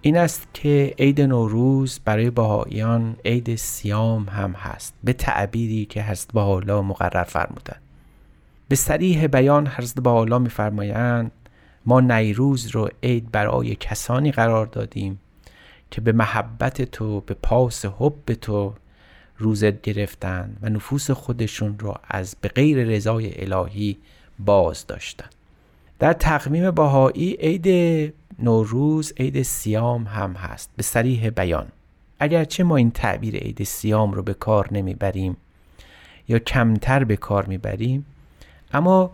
این 0.00 0.16
است 0.16 0.48
که 0.54 0.94
عید 0.98 1.20
نوروز 1.20 2.00
برای 2.04 2.30
بهاییان 2.30 3.16
عید 3.24 3.56
سیام 3.56 4.28
هم 4.28 4.52
هست 4.52 4.94
به 5.04 5.12
تعبیری 5.12 5.84
که 5.84 6.02
حضرت 6.02 6.32
بهاءالله 6.32 6.80
مقرر 6.80 7.24
فرمودن 7.24 7.76
به 8.68 8.76
سریح 8.76 9.26
بیان 9.26 9.66
حضرت 9.66 10.02
بهاءالله 10.02 10.38
میفرمایند 10.38 11.32
ما 11.86 12.00
نیروز 12.00 12.66
رو 12.66 12.88
عید 13.02 13.30
برای 13.30 13.74
کسانی 13.74 14.32
قرار 14.32 14.66
دادیم 14.66 15.20
که 15.90 16.00
به 16.00 16.12
محبت 16.12 16.82
تو 16.82 17.20
به 17.20 17.34
پاس 17.34 17.84
حب 17.84 18.34
تو 18.40 18.74
روزت 19.38 19.82
گرفتن 19.82 20.56
و 20.62 20.68
نفوس 20.68 21.10
خودشون 21.10 21.78
رو 21.78 21.94
از 22.08 22.36
به 22.40 22.48
غیر 22.48 22.84
رضای 22.84 23.52
الهی 23.52 23.98
باز 24.38 24.86
داشتن. 24.86 25.28
در 25.98 26.12
تقمیم 26.12 26.70
باهایی 26.70 27.36
عید 27.40 27.68
نوروز 28.38 29.12
عید 29.16 29.42
سیام 29.42 30.04
هم 30.04 30.32
هست. 30.32 30.70
به 30.76 30.82
سریح 30.82 31.30
بیان. 31.30 31.66
اگرچه 32.20 32.64
ما 32.64 32.76
این 32.76 32.90
تعبیر 32.90 33.36
عید 33.36 33.64
سیام 33.64 34.12
رو 34.12 34.22
به 34.22 34.34
کار 34.34 34.68
نمی‌بریم 34.72 35.36
یا 36.28 36.38
کمتر 36.38 37.04
به 37.04 37.16
کار 37.16 37.46
می‌بریم 37.46 38.06
اما 38.72 39.10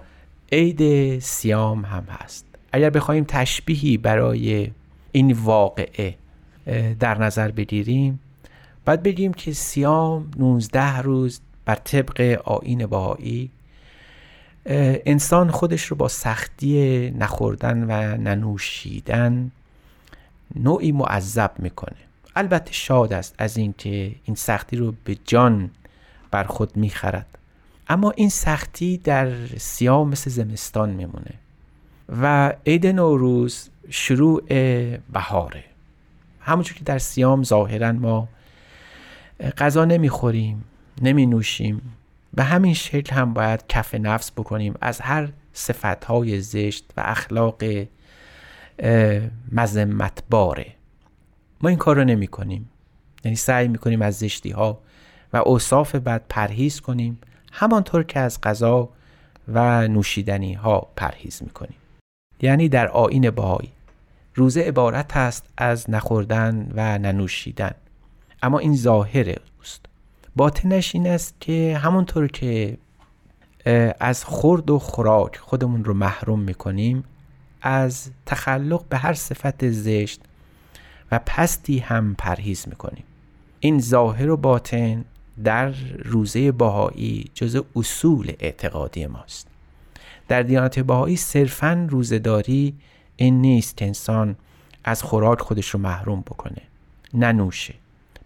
عید 0.53 1.19
سیام 1.19 1.85
هم 1.85 2.05
هست. 2.05 2.47
اگر 2.77 2.91
بخوایم 2.91 3.25
تشبیهی 3.29 3.97
برای 3.97 4.71
این 5.12 5.33
واقعه 5.33 6.15
در 7.01 7.19
نظر 7.19 7.51
بگیریم 7.51 8.21
باید 8.87 9.03
بگیم 9.03 9.33
که 9.33 9.53
سیام 9.53 10.31
19 10.39 10.99
روز 10.99 11.41
بر 11.65 11.75
طبق 11.75 12.41
آین 12.45 12.87
بهایی 12.87 13.51
انسان 14.67 15.51
خودش 15.51 15.85
رو 15.85 15.97
با 15.97 16.09
سختی 16.09 17.11
نخوردن 17.11 17.85
و 17.85 18.17
ننوشیدن 18.17 19.51
نوعی 20.57 20.93
معذب 20.93 21.53
می‌کنه. 21.59 21.97
البته 22.37 22.73
شاد 22.73 23.12
است 23.12 23.35
از 23.39 23.57
اینکه 23.57 24.15
این 24.25 24.37
سختی 24.37 24.77
رو 24.77 24.95
به 25.05 25.17
جان 25.25 25.71
بر 26.31 26.45
خود 26.45 26.77
می‌خرد. 26.77 27.39
اما 27.89 28.11
این 28.11 28.29
سختی 28.29 28.99
در 28.99 29.47
سیام 29.47 30.09
مثل 30.09 30.31
زمستان 30.31 30.91
میمونه. 30.91 31.35
و 32.09 32.53
عید 32.66 32.87
نوروز 32.87 33.71
شروع 33.90 34.42
بهاره. 35.12 35.64
همونجور 36.40 36.77
که 36.77 36.85
در 36.85 36.99
سیام 36.99 37.42
ظاهرا 37.42 37.92
ما 37.92 38.29
غذا 39.59 39.85
نمی‌خوریم 39.85 40.64
نمی 41.03 41.27
نوشیم 41.27 41.83
به 42.35 42.45
همین 42.45 42.75
شکل 42.75 43.16
هم 43.16 43.33
باید 43.33 43.64
کف 43.69 43.95
نفس 43.95 44.33
بکنیم. 44.33 44.75
از 44.81 45.01
هر 45.01 45.29
صفتهای 45.53 46.40
زشت 46.40 46.85
و 46.97 47.03
اخلاق 47.05 47.62
مذمت 49.53 50.23
باره 50.31 50.66
ما 51.61 51.69
این 51.69 51.79
کار 51.79 51.97
رو 51.97 52.05
نمی 52.05 52.27
کنیم 52.27 52.71
یعنی 53.25 53.37
سعی 53.37 53.69
می 53.69 53.79
کنیم 53.79 54.03
از 54.03 54.19
زشتی 54.19 54.51
ها 54.51 54.79
و 55.33 55.37
اوصاف 55.37 55.95
بد 55.95 56.25
پرهیز 56.29 56.81
کنیم. 56.81 57.19
همانطور 57.53 58.03
که 58.03 58.21
از 58.21 58.40
غذا 58.40 58.88
و 59.49 59.88
نوشیدنی 59.88 60.55
ها 60.55 60.88
پرهیز 60.97 61.42
می 61.42 61.51
کنیم 61.51 61.77
یعنی 62.42 62.68
در 62.68 62.88
آین 62.88 63.31
بهایی. 63.31 63.72
روزه 64.35 64.61
عبارت 64.61 65.16
است 65.16 65.46
از 65.57 65.90
نخوردن 65.90 66.72
و 66.75 66.99
ننوشیدن. 66.99 67.75
اما 68.42 68.59
این 68.59 68.77
ظاهر 68.77 69.35
اوست. 69.59 69.87
باطنش 70.37 70.94
این 70.94 71.07
است 71.07 71.35
که 71.40 71.79
همونطور 71.83 72.29
که 72.29 72.79
از 74.01 74.25
خورد 74.25 74.70
و 74.70 74.79
خوراک 74.79 75.37
خودمون 75.37 75.85
رو 75.85 75.94
محروم 75.94 76.40
می‌کنیم 76.40 77.05
از 77.62 78.11
تخلق 78.27 78.85
به 78.88 78.96
هر 78.96 79.12
صفت 79.14 79.70
زشت 79.70 80.20
و 81.12 81.20
پستی 81.27 81.79
هم 81.79 82.14
پرهیز 82.18 82.68
می‌کنیم. 82.68 83.05
این 83.61 83.81
ظاهر 83.81 84.31
و 84.31 84.37
باطن 84.37 85.05
در 85.44 85.75
روزه 86.05 86.53
باهایی 86.53 87.31
جز 87.35 87.62
اصول 87.77 88.33
اعتقادی 88.38 89.07
ماست. 89.07 89.49
در 90.29 90.43
دیانت 90.43 90.79
بهایی 90.79 91.17
صرفا 91.17 91.87
روزداری 91.91 92.75
این 93.17 93.41
نیست 93.41 93.77
که 93.77 93.87
انسان 93.87 94.37
از 94.85 95.03
خوراک 95.03 95.41
خودش 95.41 95.69
رو 95.69 95.81
محروم 95.81 96.21
بکنه 96.21 96.62
ننوشه 97.15 97.75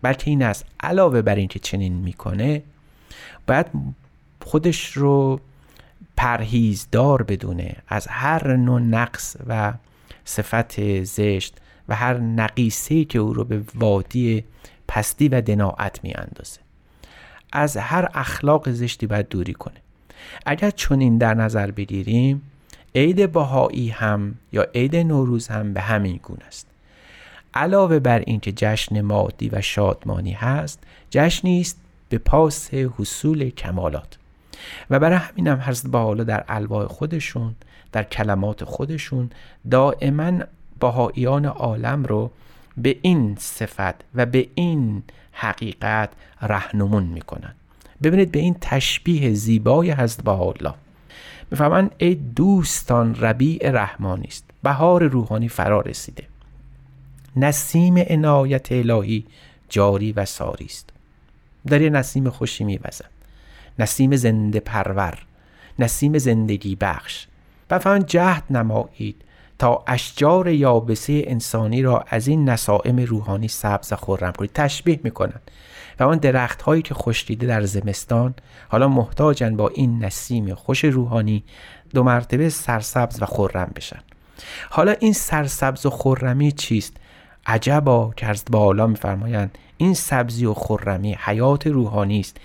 بلکه 0.02 0.30
این 0.30 0.42
است 0.42 0.66
علاوه 0.80 1.22
بر 1.22 1.34
اینکه 1.34 1.58
چنین 1.58 1.92
می‌کنه 1.92 2.62
باید 3.46 3.66
خودش 4.44 4.92
رو 4.92 5.40
پرهیزدار 6.16 7.22
بدونه 7.22 7.76
از 7.88 8.06
هر 8.06 8.56
نوع 8.56 8.80
نقص 8.80 9.36
و 9.46 9.72
صفت 10.24 11.02
زشت 11.04 11.56
و 11.88 11.94
هر 11.94 12.18
نقیصه 12.18 13.04
که 13.04 13.18
او 13.18 13.34
رو 13.34 13.44
به 13.44 13.62
وادی 13.74 14.44
پستی 14.88 15.28
و 15.28 15.40
دناعت 15.40 16.04
می 16.04 16.14
اندازه. 16.14 16.60
از 17.52 17.76
هر 17.76 18.08
اخلاق 18.14 18.70
زشتی 18.70 19.06
باید 19.06 19.28
دوری 19.28 19.54
کنه 19.54 19.76
اگر 20.46 20.70
چنین 20.70 21.18
در 21.18 21.35
نظر 21.35 21.70
بگیریم 21.70 22.42
عید 22.94 23.33
بهایی 23.33 23.88
هم 23.88 24.35
یا 24.52 24.66
عید 24.74 24.96
نوروز 24.96 25.48
هم 25.48 25.72
به 25.72 25.80
همین 25.80 26.20
گونه 26.22 26.44
است. 26.44 26.66
علاوه 27.54 27.98
بر 27.98 28.18
اینکه 28.18 28.52
جشن 28.52 29.00
مادی 29.00 29.48
و 29.48 29.61
شادمانی 29.61 30.33
هست 30.33 30.83
جشنی 31.11 31.61
است 31.61 31.80
به 32.09 32.18
پاس 32.18 32.74
حصول 32.74 33.50
کمالات. 33.50 34.18
و 34.90 34.98
برای 34.98 35.18
همین 35.18 35.48
هم 35.48 35.61
حضرت 35.61 35.94
حالا 35.94 36.24
در 36.24 36.44
الواح 36.48 36.87
خودشون 36.87 37.54
در 37.92 38.02
کلمات 38.02 38.64
خودشون 38.64 39.30
دائما 39.70 40.33
بهاییان 40.80 41.46
عالم 41.46 42.04
رو 42.04 42.30
به 42.76 42.96
این 43.02 43.37
صفت 43.38 43.94
و 44.14 44.26
به 44.26 44.48
این 44.54 45.02
حقیقت 45.33 46.11
رهنمون 46.42 47.02
می‌کنن. 47.02 47.54
ببینید 48.02 48.32
به 48.32 48.38
این 48.38 48.56
تشبیه 48.60 49.34
زیبای 49.34 49.92
حضرت 49.92 50.28
الله 50.28 50.74
می‌فهمن 51.50 51.90
ای 51.98 52.14
دوستان 52.14 53.14
ربیع 53.14 53.70
رحمانی 53.70 54.26
است. 54.26 54.44
بهار 54.62 55.04
روحانی 55.08 55.48
فرا 55.48 55.80
رسیده. 55.80 56.24
نسیم 57.36 57.98
عنایت 57.98 58.72
الهی 58.72 59.26
جاری 59.68 60.12
و 60.12 60.24
ساری 60.24 60.64
است. 60.64 60.90
در 61.66 61.80
یه 61.80 61.90
نسیم 61.90 62.30
خوشی 62.30 62.64
میوزد 62.64 63.10
نسیم 63.78 64.16
زنده 64.16 64.60
پرور 64.60 65.18
نسیم 65.78 66.18
زندگی 66.18 66.76
بخش. 66.76 67.26
و 67.70 67.78
فهم 67.78 67.98
جهد 67.98 68.44
نمایید 68.50 69.22
تا 69.58 69.84
اشجار 69.86 70.48
یابسه 70.48 71.22
انسانی 71.26 71.82
را 71.82 72.04
از 72.08 72.28
این 72.28 72.48
نسائم 72.48 73.00
روحانی 73.00 73.48
سبز 73.48 73.92
خورم 73.92 74.32
کنید. 74.32 74.50
تشبیه 74.54 75.00
می‌کنند 75.02 75.50
و 76.00 76.04
آن 76.04 76.18
درخت 76.18 76.62
هایی 76.62 76.82
که 76.82 76.94
خوشدیده 76.94 77.46
در 77.46 77.62
زمستان 77.62 78.34
حالا 78.68 78.88
محتاجن 78.88 79.56
با 79.56 79.68
این 79.68 80.04
نسیم 80.04 80.54
خوش 80.54 80.84
روحانی 80.84 81.44
دو 81.94 82.02
مرتبه 82.02 82.48
سرسبز 82.48 83.22
و 83.22 83.26
خورم 83.26 83.70
بشن. 83.76 84.00
حالا 84.70 84.94
این 85.00 85.12
سرسبز 85.12 85.86
و 85.86 85.90
خورمی 85.90 86.52
چیست؟ 86.52 86.96
عجبا 87.46 88.12
که 88.16 88.26
از 88.26 88.44
بالا 88.50 88.86
میفرمایند 88.86 89.58
این 89.76 89.94
سبزی 89.94 90.46
و 90.46 90.54
خرمی 90.54 91.16
حیات 91.20 91.66
روحانی 91.66 92.20
است 92.20 92.36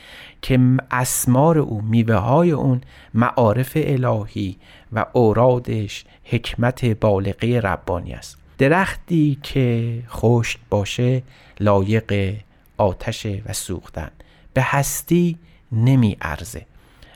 که 0.42 0.60
اسمار 0.92 1.58
او 1.58 1.82
میوه 1.82 2.16
های 2.16 2.52
اون 2.52 2.82
معارف 3.14 3.72
الهی 3.76 4.58
و 4.94 5.06
اورادش 5.14 6.06
حکمت 6.24 6.86
بالغه 6.86 7.60
ربانی 7.60 8.14
است. 8.14 8.38
درختی 8.58 9.38
که 9.44 10.00
خشک 10.10 10.60
باشه 10.70 11.24
لایق 11.60 12.36
آتش 12.78 13.26
و 13.26 13.54
سوختن. 13.54 14.12
به 14.54 14.62
هستی 14.64 15.38
نمی 15.72 16.18
ارزه. 16.22 16.66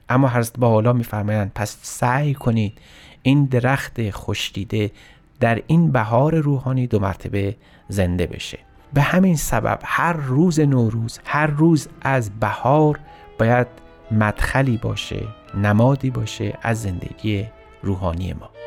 اما 0.10 0.30
حضرت 0.30 0.58
بالا 0.58 0.94
میفرمایند 0.94 1.52
پس 1.56 1.78
سعی 1.82 2.34
کنید 2.34 2.78
این 3.22 3.46
درخت 3.46 4.10
خوشدیده 4.10 4.92
در 5.40 5.62
این 5.68 5.92
بهار 5.92 6.36
روحانی 6.36 6.88
دو 6.88 7.00
مرتبه 7.00 7.56
زنده 7.88 8.28
بشه. 8.28 8.60
به 8.94 9.02
همین 9.02 9.36
سبب 9.36 9.80
هر 9.84 10.14
روز 10.14 10.60
نوروز 10.60 11.20
هر 11.26 11.48
روز 11.48 11.88
از 12.02 12.40
بهار 12.40 13.00
باید 13.40 13.68
مدخلی 14.12 14.78
باشه 14.78 15.28
نمادی 15.58 16.10
باشه 16.10 16.58
از 16.62 16.82
زندگی 16.82 17.46
روحانی 17.84 18.34
ما. 18.34 18.59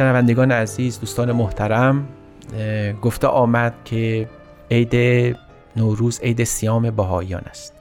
شنوندگان 0.00 0.52
عزیز 0.52 1.00
دوستان 1.00 1.32
محترم 1.32 2.08
گفته 3.02 3.26
آمد 3.26 3.74
که 3.84 4.28
عید 4.70 5.36
نوروز 5.76 6.20
عید 6.20 6.44
سیام 6.44 6.90
بهاییان 6.90 7.42
است. 7.46 7.72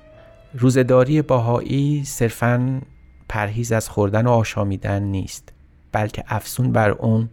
روزداری 0.53 1.21
بهایی 1.21 2.05
صرفا 2.05 2.81
پرهیز 3.29 3.71
از 3.71 3.89
خوردن 3.89 4.27
و 4.27 4.29
آشامیدن 4.29 5.03
نیست 5.03 5.53
بلکه 5.91 6.23
افسون 6.27 6.71
بر 6.71 6.89
اون 6.89 7.29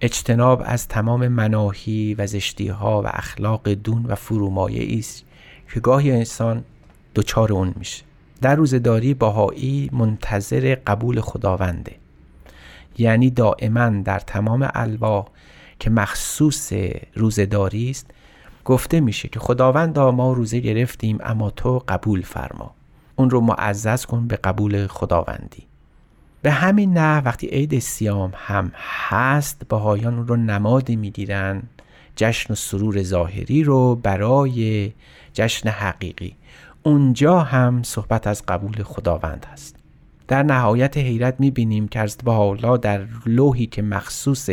اجتناب 0.00 0.62
از 0.64 0.88
تمام 0.88 1.28
مناهی 1.28 2.14
و 2.14 2.26
زشتی 2.26 2.68
ها 2.68 3.02
و 3.02 3.06
اخلاق 3.06 3.68
دون 3.68 4.06
و 4.06 4.14
فرومایه 4.14 4.98
است 4.98 5.24
که 5.74 5.80
گاهی 5.80 6.10
انسان 6.10 6.64
دچار 7.14 7.52
اون 7.52 7.74
میشه. 7.76 8.04
در 8.42 8.54
روزداری 8.54 9.14
باهایی 9.14 9.90
منتظر 9.92 10.76
قبول 10.86 11.20
خداونده. 11.20 11.99
یعنی 13.00 13.30
دائما 13.30 13.88
در 13.88 14.18
تمام 14.18 14.70
الوا 14.74 15.26
که 15.78 15.90
مخصوص 15.90 16.72
روزداری 17.14 17.90
است 17.90 18.10
گفته 18.64 19.00
میشه 19.00 19.28
که 19.28 19.40
خداوند 19.40 19.98
ما 19.98 20.32
روزه 20.32 20.60
گرفتیم 20.60 21.18
اما 21.22 21.50
تو 21.50 21.82
قبول 21.88 22.22
فرما. 22.22 22.74
اون 23.16 23.30
رو 23.30 23.40
معزز 23.40 24.06
کن 24.06 24.26
به 24.26 24.36
قبول 24.36 24.86
خداوندی. 24.86 25.66
به 26.42 26.50
همین 26.50 26.92
نه 26.92 27.18
وقتی 27.18 27.46
عید 27.46 27.78
سیام 27.78 28.32
هم 28.34 28.72
هست 29.08 29.68
بهایان 29.68 30.14
اون 30.14 30.26
رو 30.26 30.36
نمادی 30.36 30.96
می‌گیرن 30.96 31.62
جشن 32.16 32.52
و 32.52 32.56
سرور 32.56 33.02
ظاهری 33.02 33.62
رو 33.62 33.94
برای 33.96 34.92
جشن 35.32 35.68
حقیقی. 35.68 36.36
اونجا 36.82 37.40
هم 37.40 37.82
صحبت 37.82 38.26
از 38.26 38.42
قبول 38.48 38.82
خداوند 38.82 39.46
هست. 39.52 39.79
در 40.30 40.42
نهایت 40.42 40.96
حیرت 40.96 41.34
می‌بینیم 41.38 41.88
که 41.88 42.00
از 42.00 42.16
حالا 42.26 42.76
در 42.76 43.06
لوحی 43.26 43.66
که 43.66 43.82
مخصوص 43.82 44.50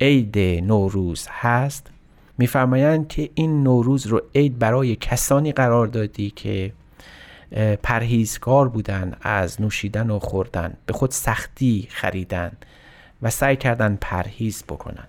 عید 0.00 0.38
نوروز 0.38 1.26
هست 1.30 1.90
میفرمایند 2.38 3.08
که 3.08 3.30
این 3.34 3.62
نوروز 3.62 4.06
رو 4.06 4.22
عید 4.34 4.58
برای 4.58 4.96
کسانی 4.96 5.52
قرار 5.52 5.86
دادی 5.86 6.30
که 6.30 6.72
پرهیزکار 7.82 8.68
بودن 8.68 9.12
از 9.22 9.60
نوشیدن 9.60 10.10
و 10.10 10.18
خوردن 10.18 10.74
به 10.86 10.92
خود 10.92 11.10
سختی 11.10 11.88
خریدن 11.90 12.52
و 13.22 13.30
سعی 13.30 13.56
کردن 13.56 13.98
پرهیز 14.00 14.64
بکنن. 14.68 15.06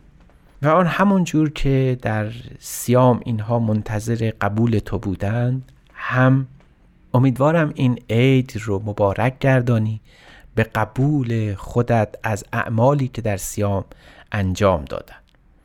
و 0.62 0.68
آن 0.68 0.88
همون 0.88 1.24
جور 1.24 1.50
که 1.50 1.98
در 2.02 2.32
سیام 2.60 3.22
اینها 3.26 3.60
منتظر 3.60 4.32
قبول 4.42 4.80
تو 4.80 5.00
بودند 5.00 5.72
هم 5.94 6.48
امیدوارم 7.14 7.72
این 7.76 8.00
عید 8.10 8.54
رو 8.64 8.82
مبارک 8.86 9.40
گردانی 9.40 10.02
به 10.56 10.64
قبول 10.64 11.56
خودت 11.56 12.16
از 12.24 12.46
اعمالی 12.54 13.08
که 13.08 13.22
در 13.22 13.38
سیام 13.38 13.86
انجام 14.32 14.86
دادن. 14.86 15.16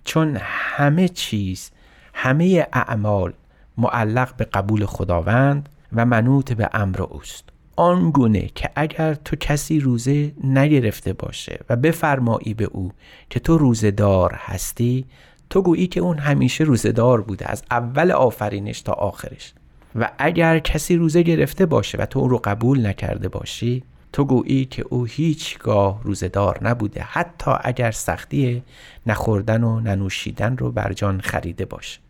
چون 0.04 0.36
همه 0.40 1.08
چیز 1.08 1.70
همه 2.14 2.66
اعمال 2.72 3.32
معلق 3.78 4.36
به 4.36 4.44
قبول 4.44 4.86
خداوند 4.86 5.68
و 5.92 6.06
منوط 6.06 6.52
به 6.52 6.68
امر 6.72 7.02
اوست. 7.02 7.44
آنگونه 7.76 8.50
که 8.54 8.70
اگر 8.76 9.14
تو 9.14 9.36
کسی 9.36 9.80
روزه 9.80 10.32
نگرفته 10.44 11.12
باشه 11.12 11.60
و 11.70 11.76
بفرمایی 11.76 12.54
به 12.54 12.64
او 12.64 12.92
که 13.30 13.40
تو 13.40 13.58
روزه 13.58 13.90
دار 13.90 14.34
هستی 14.34 15.06
تو 15.50 15.62
گویی 15.62 15.86
که 15.86 16.00
اون 16.00 16.18
همیشه 16.18 16.64
روزه 16.64 16.92
دار 16.92 17.20
بوده 17.20 17.50
از 17.50 17.62
اول 17.70 18.12
آفرینش 18.12 18.82
تا 18.82 18.92
آخرش. 18.92 19.54
و 19.94 20.10
اگر 20.18 20.58
کسی 20.58 20.96
روزه 20.96 21.22
گرفته 21.22 21.66
باشه 21.66 21.98
و 21.98 22.06
تو 22.06 22.18
او 22.18 22.28
رو 22.28 22.40
قبول 22.44 22.86
نکرده 22.86 23.28
باشی 23.28 23.82
تو 24.12 24.24
گویی 24.24 24.64
که 24.64 24.84
او 24.88 25.04
هیچگاه 25.04 26.00
روزدار 26.02 26.58
نبوده 26.62 27.02
حتی 27.02 27.50
اگر 27.60 27.90
سختی 27.90 28.62
نخوردن 29.06 29.64
و 29.64 29.80
ننوشیدن 29.80 30.56
رو 30.56 30.72
بر 30.72 30.92
جان 30.92 31.20
خریده 31.20 31.64
باشه. 31.64 32.00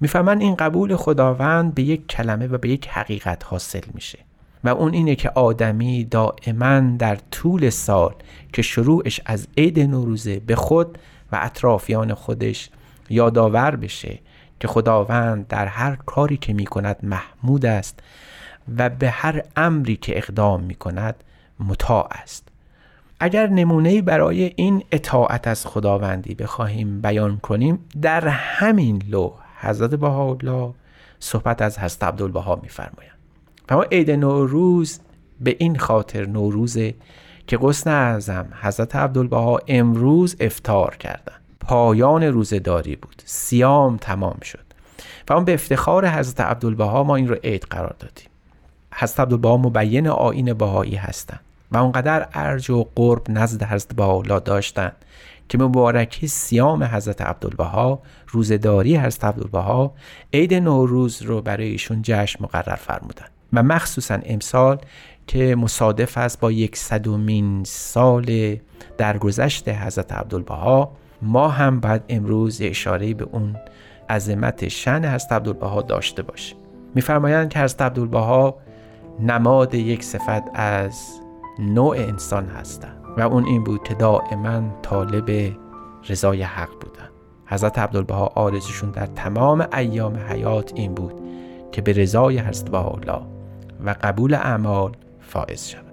می‌فهمن 0.00 0.40
این 0.40 0.54
قبول 0.54 0.96
خداوند 0.96 1.74
به 1.74 1.82
یک 1.82 2.06
کلمه 2.06 2.46
و 2.46 2.58
به 2.58 2.68
یک 2.68 2.88
حقیقت 2.88 3.44
حاصل 3.44 3.80
میشه. 3.94 4.18
و 4.64 4.68
اون 4.68 4.92
اینه 4.92 5.14
که 5.14 5.30
آدمی 5.30 6.04
دائما 6.04 6.80
در 6.80 7.18
طول 7.30 7.70
سال 7.70 8.14
که 8.52 8.62
شروعش 8.62 9.20
از 9.26 9.48
عید 9.56 9.80
نوروزه 9.80 10.40
به 10.40 10.56
خود 10.56 10.98
و 11.32 11.38
اطرافیان 11.42 12.14
خودش 12.14 12.70
یادآور 13.10 13.76
بشه 13.76 14.18
که 14.62 14.68
خداوند 14.68 15.48
در 15.48 15.66
هر 15.66 15.96
کاری 15.96 16.36
که 16.36 16.52
می 16.52 16.66
کند 16.66 16.96
محمود 17.02 17.66
است 17.66 18.00
و 18.78 18.88
به 18.88 19.10
هر 19.10 19.42
امری 19.56 19.96
که 19.96 20.18
اقدام 20.18 20.62
می 20.62 20.74
کند 20.74 21.24
مطاع 21.60 22.08
است. 22.10 22.48
اگر 23.20 23.46
نمونه 23.46 24.02
برای 24.02 24.52
این 24.56 24.84
اطاعت 24.92 25.48
از 25.48 25.66
خداوندی 25.66 26.34
بخواهیم 26.34 27.00
بیان 27.00 27.36
کنیم 27.36 27.78
در 28.02 28.28
همین 28.28 29.02
لو 29.08 29.32
حضرت 29.60 29.94
بهاءالله 29.94 30.74
صحبت 31.20 31.62
از 31.62 31.78
حضرت 31.78 32.02
عبدالبها 32.02 32.60
میفرمایند. 32.62 33.18
اما 33.68 33.82
عید 33.82 34.10
نوروز 34.10 35.00
به 35.40 35.56
این 35.58 35.78
خاطر 35.78 36.26
نوروزه 36.26 36.94
که 37.46 37.58
غصن 37.58 37.90
اعظم 37.90 38.46
حضرت 38.60 38.96
عبدالبها 38.96 39.60
امروز 39.68 40.36
افتار 40.40 40.96
کردند. 40.96 41.41
پایان 41.66 42.22
روزداری 42.22 42.96
بود. 42.96 43.22
سیام 43.24 43.96
تمام 43.96 44.38
شد. 44.42 44.64
و 45.28 45.32
اون 45.32 45.44
به 45.44 45.54
افتخار 45.54 46.08
حضرت 46.08 46.40
عبدالبها 46.40 47.04
ما 47.04 47.16
این 47.16 47.28
رو 47.28 47.34
عید 47.44 47.62
قرار 47.70 47.96
دادیم. 47.98 48.28
حضرت 48.94 49.20
عبدالبها 49.20 49.56
مبین 49.56 50.08
آین 50.08 50.54
بهایی 50.54 50.94
هستند 50.94 51.40
و 51.72 51.76
اونقدر 51.76 52.28
ارج 52.34 52.70
و 52.70 52.86
قرب 52.94 53.22
نزد 53.28 53.62
حضرت 53.62 53.96
بهاءالله 53.96 54.40
داشتند 54.40 54.96
که 55.48 55.58
مبارکی 55.58 56.26
سیام 56.26 56.84
حضرت 56.84 57.22
عبدالبها 57.22 58.02
روزداری 58.28 58.96
حضرت 58.96 59.24
عبدالبها 59.24 59.94
عید 60.32 60.54
نوروز 60.54 61.22
رو 61.22 61.42
برای 61.42 61.68
ایشون 61.68 62.02
جشن 62.02 62.44
مقرر 62.44 62.74
فرمودن 62.74 63.26
و 63.52 63.62
مخصوصا 63.62 64.18
امسال 64.24 64.78
که 65.26 65.54
مصادف 65.54 66.18
است 66.18 66.40
با 66.40 66.52
یک 66.52 66.76
صدومین 66.76 67.64
سال 67.64 68.56
درگذشت 68.98 69.68
حضرت 69.68 70.12
عبدالبها 70.12 70.92
ما 71.22 71.48
هم 71.48 71.80
باید 71.80 72.02
امروز 72.08 72.58
اشاره 72.62 73.14
به 73.14 73.26
اون 73.32 73.56
عظمت 74.10 74.68
شن 74.68 75.04
حضرت 75.04 75.32
عبدالبها 75.32 75.82
داشته 75.82 76.22
باشیم. 76.22 76.58
میفرمایند 76.94 77.48
که 77.48 77.58
حضرت 77.58 77.82
عبدالبها 77.82 78.56
نماد 79.20 79.74
یک 79.74 80.04
صفت 80.04 80.42
از 80.54 81.20
نوع 81.58 81.96
انسان 81.96 82.46
هستند 82.46 83.04
و 83.16 83.20
اون 83.20 83.44
این 83.44 83.64
بود 83.64 83.82
که 83.82 83.94
دائما 83.94 84.62
طالب 84.82 85.56
رضای 86.08 86.42
حق 86.42 86.70
بودن 86.80 87.08
حضرت 87.46 87.78
عبدالبها 87.78 88.26
آرزوشون 88.26 88.90
در 88.90 89.06
تمام 89.06 89.66
ایام 89.76 90.16
حیات 90.16 90.72
این 90.74 90.94
بود 90.94 91.14
که 91.72 91.82
به 91.82 91.92
رضای 91.92 92.38
هست 92.38 92.70
والا 92.70 93.22
و 93.84 93.94
قبول 94.02 94.34
اعمال 94.34 94.92
فائز 95.20 95.68
شود. 95.68 95.92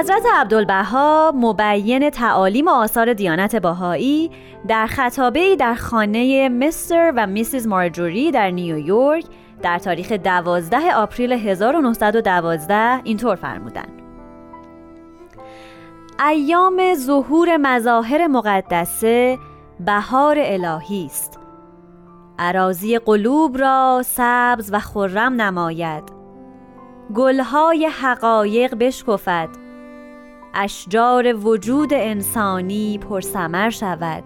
حضرت 0.00 0.26
عبدالبها 0.34 1.32
مبین 1.36 2.10
تعالیم 2.10 2.66
و 2.66 2.70
آثار 2.70 3.12
دیانت 3.12 3.56
باهایی 3.56 4.30
در 4.68 4.86
خطابه 4.86 5.56
در 5.56 5.74
خانه 5.74 6.48
مستر 6.48 7.12
و 7.16 7.26
میسیز 7.26 7.66
مارجوری 7.66 8.30
در 8.30 8.50
نیویورک 8.50 9.24
در 9.62 9.78
تاریخ 9.78 10.12
12 10.12 10.94
آپریل 10.94 11.32
1912 11.32 13.00
اینطور 13.04 13.34
فرمودند. 13.34 14.02
ایام 16.28 16.94
ظهور 16.94 17.56
مظاهر 17.56 18.26
مقدسه 18.26 19.38
بهار 19.80 20.36
الهی 20.38 21.06
است. 21.06 21.38
عراضی 22.38 22.98
قلوب 22.98 23.58
را 23.58 24.02
سبز 24.04 24.70
و 24.72 24.78
خرم 24.78 25.40
نماید. 25.40 26.04
گلهای 27.14 27.86
حقایق 27.86 28.74
بشکفد. 28.74 29.59
اشجار 30.54 31.46
وجود 31.46 31.94
انسانی 31.94 32.98
پرسمر 32.98 33.70
شود. 33.70 34.24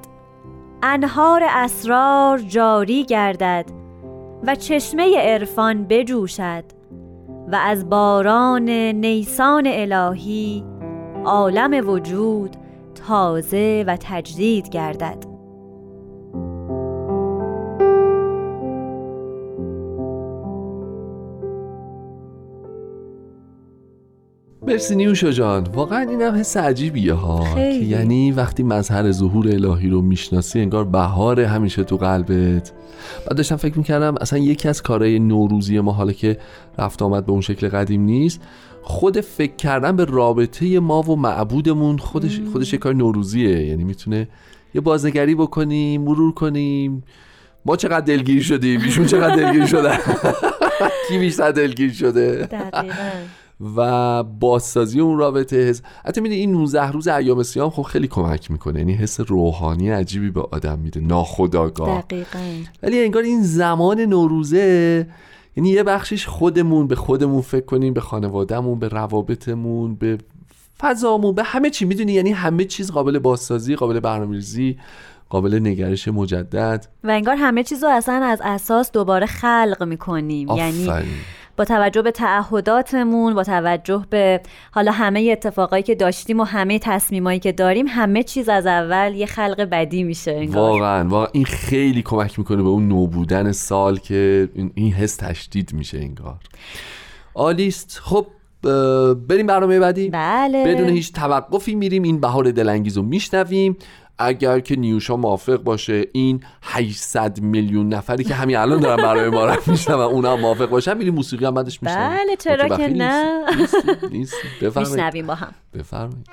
انهار 0.82 1.42
اسرار 1.48 2.38
جاری 2.38 3.04
گردد 3.04 3.70
و 4.46 4.54
چشمه 4.54 5.18
عرفان 5.18 5.84
بجوشد 5.84 6.64
و 7.52 7.56
از 7.56 7.90
باران 7.90 8.68
نیسان 8.70 9.64
الهی 9.66 10.64
عالم 11.24 11.88
وجود 11.88 12.56
تازه 13.08 13.84
و 13.86 13.96
تجدید 14.00 14.68
گردد. 14.68 15.33
مرسی 24.66 24.96
نیوشا 24.96 25.30
جان. 25.30 25.64
واقعا 25.64 26.00
این 26.10 26.22
هم 26.22 26.34
حس 26.34 26.56
عجیبیه 26.56 27.12
ها. 27.12 27.54
که 27.54 27.60
یعنی 27.60 28.32
وقتی 28.32 28.62
مظهر 28.62 29.12
ظهور 29.12 29.48
الهی 29.48 29.88
رو 29.88 30.02
می‌شناسی 30.02 30.60
انگار 30.60 30.84
بهار 30.84 31.40
همیشه 31.40 31.84
تو 31.84 31.96
قلبت. 31.96 32.72
بعد 33.26 33.36
داشتم 33.36 33.56
فکر 33.56 33.78
می‌کردم 33.78 34.14
اصلا 34.20 34.38
یکی 34.38 34.68
از 34.68 34.82
کارهای 34.82 35.18
نوروزی 35.18 35.80
ما 35.80 35.92
حالا 35.92 36.12
که 36.12 36.38
رفت 36.78 37.02
آمد 37.02 37.26
به 37.26 37.32
اون 37.32 37.40
شکل 37.40 37.68
قدیم 37.68 38.02
نیست 38.02 38.40
خود 38.82 39.20
فکر 39.20 39.56
کردن 39.56 39.96
به 39.96 40.04
رابطه 40.04 40.80
ما 40.80 41.02
و 41.02 41.16
معبودمون 41.16 41.98
خودش 41.98 42.40
خودش 42.52 42.72
یه 42.72 42.78
کار 42.78 42.94
نوروزیه. 42.94 43.66
یعنی 43.66 43.84
می‌تونه 43.84 44.28
یه 44.74 44.80
بازنگری 44.80 45.34
بکنیم 45.34 46.02
مرور 46.02 46.34
کنیم. 46.34 47.04
ما 47.66 47.76
چقدر 47.76 48.00
دلگیر 48.00 48.42
شدیم؟ 48.42 48.80
ایشون 48.80 49.06
چقدر 49.06 49.36
دلگیر 49.36 49.66
شدن؟ 49.66 49.98
کی 51.08 51.18
بیشتر 51.18 51.50
دلگیر 51.50 51.92
شده؟ 51.92 52.48
دقیقا. 52.50 53.10
و 53.76 54.22
بازسازی 54.22 55.00
اون 55.00 55.18
رابطه 55.18 55.56
حس 55.56 55.82
حتی 56.04 56.20
میده 56.20 56.34
این 56.34 56.52
19 56.52 56.90
روز 56.90 57.08
ایام 57.08 57.42
سیام 57.42 57.70
خب 57.70 57.82
خیلی 57.82 58.08
کمک 58.08 58.50
می‌کنه. 58.50 58.78
یعنی 58.78 58.92
حس 58.92 59.20
روحانی 59.20 59.90
عجیبی 59.90 60.30
به 60.30 60.42
آدم 60.52 60.78
میده. 60.78 61.00
ناخداگاه 61.00 62.00
دقیقا. 62.00 62.38
ولی 62.82 63.04
انگار 63.04 63.22
این 63.22 63.42
زمان 63.42 64.00
نوروزه 64.00 65.06
یعنی 65.56 65.68
یه 65.68 65.82
بخشش 65.82 66.26
خودمون 66.26 66.86
به 66.86 66.96
خودمون 66.96 67.40
فکر 67.40 67.64
کنیم 67.64 67.94
به 67.94 68.00
خانوادهمون 68.00 68.78
به 68.78 68.88
روابطمون 68.88 69.94
به 69.94 70.18
فضامون 70.80 71.34
به 71.34 71.42
همه 71.42 71.70
چی. 71.70 71.84
می‌دونی؟ 71.84 72.12
یعنی 72.12 72.32
همه 72.32 72.64
چیز 72.64 72.90
قابل 72.90 73.18
بازسازی 73.18 73.76
قابل 73.76 74.00
برنامه‌ریزی 74.00 74.78
قابل 75.28 75.58
نگرش 75.62 76.08
مجدد. 76.08 76.86
و 77.04 77.10
انگار 77.10 77.36
همه 77.36 77.62
چیز 77.62 77.84
رو 77.84 77.90
اصلا 77.90 78.24
از 78.24 78.40
اساس 78.44 78.92
دوباره 78.92 79.26
خلق 79.26 79.82
می‌کنیم. 79.82 80.48
یعنی 80.48 80.88
با 81.56 81.64
توجه 81.64 82.02
به 82.02 82.10
تعهداتمون 82.10 83.34
با 83.34 83.44
توجه 83.44 84.06
به 84.10 84.40
حالا 84.70 84.92
همه 84.92 85.28
اتفاقایی 85.32 85.82
که 85.82 85.94
داشتیم 85.94 86.40
و 86.40 86.44
همه 86.44 86.78
تصمیمایی 86.78 87.38
که 87.38 87.52
داریم 87.52 87.86
همه 87.88 88.22
چیز 88.22 88.48
از 88.48 88.66
اول 88.66 89.14
یه 89.14 89.26
خلق 89.26 89.68
بدی 89.72 90.02
میشه 90.02 90.32
انگار. 90.32 90.70
واقعا 90.70 91.08
واقعا. 91.08 91.28
این 91.32 91.44
خیلی 91.44 92.02
کمک 92.02 92.38
می‌کنه 92.38 92.62
به 92.62 92.68
اون 92.68 92.88
نوبودن 92.88 93.52
سال 93.52 93.98
که 93.98 94.48
این 94.74 94.92
حس 94.92 95.16
تشدید 95.16 95.72
میشه 95.72 95.98
انگار. 95.98 96.36
آلیست 97.34 98.00
خب 98.02 98.26
بریم 99.28 99.46
برنامه 99.46 99.78
بعدی. 99.78 100.08
بله. 100.08 100.64
بدون 100.66 100.88
هیچ 100.88 101.12
توقفی 101.12 101.74
میریم. 101.74 102.02
این 102.02 102.20
بهار 102.20 102.50
دلانگیز 102.50 102.96
رو 102.96 103.02
میشنویم. 103.02 103.76
اگر 104.18 104.60
که 104.60 104.76
نیوشا 104.76 105.16
موافق 105.16 105.56
باشه 105.56 106.06
این 106.12 106.40
800 106.62 107.40
میلیون 107.40 107.88
نفری 107.88 108.24
که 108.24 108.34
همین 108.34 108.56
الان 108.56 108.80
دارن 108.80 109.02
برای 109.02 109.30
ما 109.30 109.46
رو 109.46 109.56
میشنن 109.66 109.94
و 109.94 109.98
اونا 109.98 110.36
موافق 110.36 110.66
باشن 110.66 110.96
میریم 110.96 111.14
موسیقی 111.14 111.44
هم 111.44 111.54
بعدش 111.54 111.82
میشنن 111.82 112.08
بله 112.08 112.36
چرا 112.36 112.76
که 112.76 112.88
نه. 112.88 113.44
نیست 114.10 114.34
میشنویم 114.76 115.26
با 115.26 115.34
هم. 115.34 115.54
بفرمایید. 115.74 116.28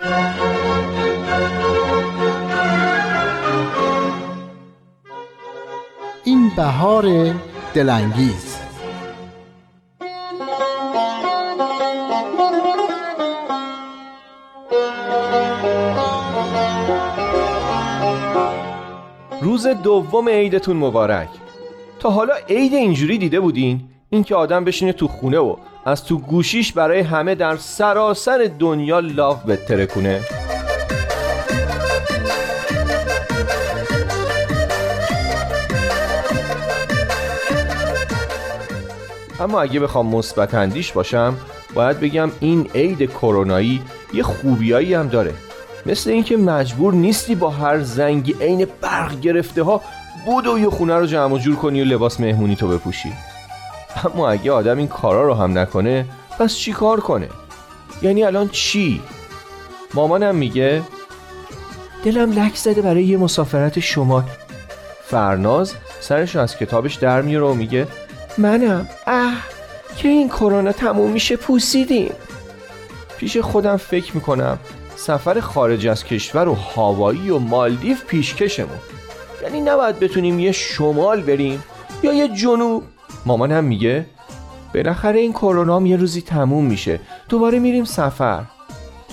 این 6.24 6.52
بهار 6.56 7.34
دلانگیز. 7.74 8.61
روز 19.42 19.68
دوم 19.68 20.30
عیدتون 20.30 20.78
مبارک. 20.78 21.30
تا 22.00 22.10
حالا 22.10 22.34
عید 22.50 22.74
اینجوری 22.74 23.18
دیده 23.18 23.40
بودین؟ 23.40 23.82
اینکه 24.10 24.36
آدم 24.36 24.66
بشینه 24.66 24.94
تو 24.94 25.08
خونه 25.08 25.38
و 25.38 25.56
از 25.86 26.06
تو 26.06 26.18
گوشیش 26.18 26.74
برای 26.74 27.00
همه 27.00 27.36
در 27.36 27.58
سراسر 27.58 28.52
دنیا 28.60 29.00
لاف 29.00 29.46
بتره 29.46 29.86
کنه. 29.86 30.22
اما 39.40 39.62
اگه 39.62 39.80
بخوام 39.80 40.08
مثبت 40.08 40.54
اندیش 40.54 40.92
باشم 40.92 41.38
باید 41.74 42.00
بگم 42.00 42.32
این 42.40 42.70
عید 42.76 43.10
کرونایی 43.10 43.82
یه 44.14 44.24
خوبیایی 44.24 44.94
هم 44.94 45.08
داره. 45.08 45.34
مثل 45.86 46.10
اینکه 46.10 46.38
مجبور 46.38 46.94
نیستی 46.94 47.36
با 47.36 47.50
هر 47.50 47.80
زنگی 47.80 48.36
عین 48.42 48.68
برق 48.82 49.20
گرفته 49.20 49.64
ها 49.64 49.82
و 50.28 50.60
یه 50.60 50.70
خونه 50.70 50.96
رو 50.96 51.06
جمع 51.06 51.38
جور 51.38 51.56
کنی 51.56 51.82
و 51.82 51.86
لباس 51.86 52.20
مهمونی 52.20 52.56
تو 52.56 52.68
بپوشی. 52.68 53.14
اما 54.06 54.30
اگه 54.30 54.52
آدم 54.52 54.78
این 54.78 54.88
کارا 54.88 55.28
رو 55.28 55.34
هم 55.34 55.58
نکنه 55.58 56.06
پس 56.40 56.56
چی 56.56 56.72
کار 56.72 57.00
کنه؟ 57.00 57.30
یعنی 58.02 58.24
الان 58.24 58.50
چی؟ 58.50 59.02
مامانم 59.94 60.36
میگه 60.36 60.82
دلم 62.04 62.32
لک 62.32 62.56
زده 62.56 62.82
برای 62.82 63.04
یه 63.04 63.18
مسافرت 63.18 63.80
شما. 63.80 64.24
فرناز 65.04 65.74
سرش 66.00 66.36
از 66.36 66.58
کتابش 66.58 66.96
در 66.96 67.22
میاره 67.22 67.46
و 67.46 67.54
میگه 67.54 67.88
منم. 68.38 68.88
اه 69.08 69.34
که 69.98 70.08
این 70.08 70.30
کرونا 70.30 70.72
تموم 70.72 71.12
میشه 71.12 71.36
پوسیدیم. 71.36 72.14
پیش 73.18 73.38
خودم 73.38 73.78
فکر 73.78 74.16
می‌کنم 74.16 74.60
سفر 75.06 75.40
خارج 75.40 75.88
از 75.88 76.04
کشور 76.04 76.48
و 76.48 76.54
هاوایی 76.54 77.30
و 77.30 77.40
مالدیو 77.40 77.98
پیشکشمون. 78.08 78.78
یعنی 79.44 79.62
نباید 79.62 80.00
بتونیم 80.00 80.40
یه 80.40 80.52
شمال 80.52 81.22
بریم 81.22 81.64
یا 82.04 82.14
یه 82.14 82.28
جنوب. 82.28 82.84
مامان 83.26 83.52
هم 83.52 83.64
میگه 83.64 84.06
بالاخره 84.74 85.20
این 85.20 85.34
کرونا 85.34 85.88
یه 85.88 85.98
روزی 85.98 86.22
تموم 86.22 86.66
میشه. 86.66 87.00
دوباره 87.30 87.60
میریم 87.60 87.84
سفر. 87.84 88.44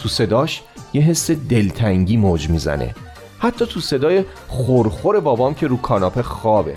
تو 0.02 0.08
صداش 0.08 0.62
یه 0.92 1.02
حس 1.02 1.30
دلتنگی 1.30 2.16
موج 2.16 2.50
می‌زنه. 2.50 2.94
حتی 3.38 3.66
تو 3.66 3.80
صدای 3.80 4.24
خورخور 4.48 5.20
بابام 5.20 5.54
که 5.54 5.66
رو 5.66 5.76
کاناپه 5.76 6.22
خوابه. 6.22 6.74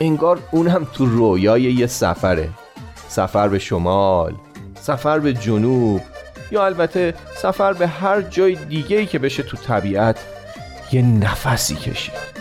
انگار 0.00 0.38
اونم 0.50 0.86
تو 0.92 1.06
رویای 1.06 1.62
یه 1.62 1.86
سفره. 1.86 2.48
سفر 3.08 3.48
به 3.48 3.58
شمال 3.58 4.34
سفر 4.80 5.18
به 5.18 5.32
جنوب. 5.32 6.00
یا 6.50 6.64
البته 6.64 7.14
سفر 7.36 7.72
به 7.72 7.86
هر 7.86 8.22
جای 8.22 8.54
دیگه 8.54 9.06
که 9.06 9.18
بشه 9.18 9.42
تو 9.42 9.56
طبیعت 9.56 10.18
یه 10.92 11.02
نفسی 11.02 11.74
کشید 11.74 12.38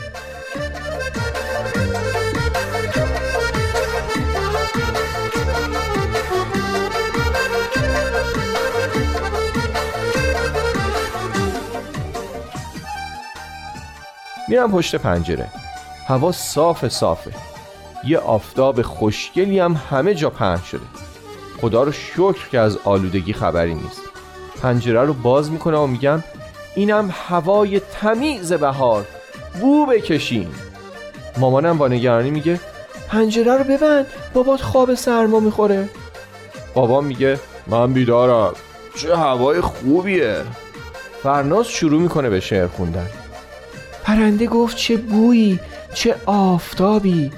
میرم 14.47 14.71
پشت 14.71 14.95
پنجره. 14.95 15.47
هوا 16.07 16.31
صاف 16.31 16.87
صافه. 16.87 17.31
یه 18.03 18.17
آفتاب 18.17 18.81
خوشگلی 18.81 19.59
هم 19.59 19.81
همه 19.89 20.15
جا 20.15 20.29
پهن 20.29 20.61
شده. 20.61 21.06
خدا 21.61 21.83
رو 21.83 21.91
شکر 21.91 22.49
که 22.51 22.59
از 22.59 22.77
آلودگی 22.83 23.33
خبری 23.33 23.73
نیست. 23.73 24.01
پنجره 24.61 25.01
رو 25.01 25.13
باز 25.13 25.51
می‌کنم 25.51 25.79
و 25.79 25.87
میگم 25.87 26.23
اینم 26.75 27.13
هوای 27.27 27.79
تمیز 27.79 28.53
بهار. 28.53 29.05
بو 29.61 29.85
بکشین. 29.85 30.47
مامانم 31.37 31.77
با 31.77 31.87
نگرانی 31.87 32.31
میگه 32.31 32.59
پنجره 33.07 33.57
رو 33.57 33.63
ببند 33.63 34.05
بابات 34.33 34.61
خواب 34.61 34.93
سرما 34.93 35.39
می‌خوره. 35.39 35.89
بابا 36.73 37.01
میگه 37.01 37.39
من 37.67 37.93
بیدارم. 37.93 38.53
چه 38.97 39.15
هوای 39.15 39.61
خوبیه. 39.61 40.35
فرناز 41.23 41.67
شروع 41.67 42.01
می‌کنه 42.01 42.29
به 42.29 42.39
شعر 42.39 42.67
خوندن. 42.67 43.07
پرنده 44.03 44.47
گفت 44.47 44.77
چه 44.77 44.97
بویی 44.97 45.59
چه 45.93 46.15
آفتابی. 46.25 47.31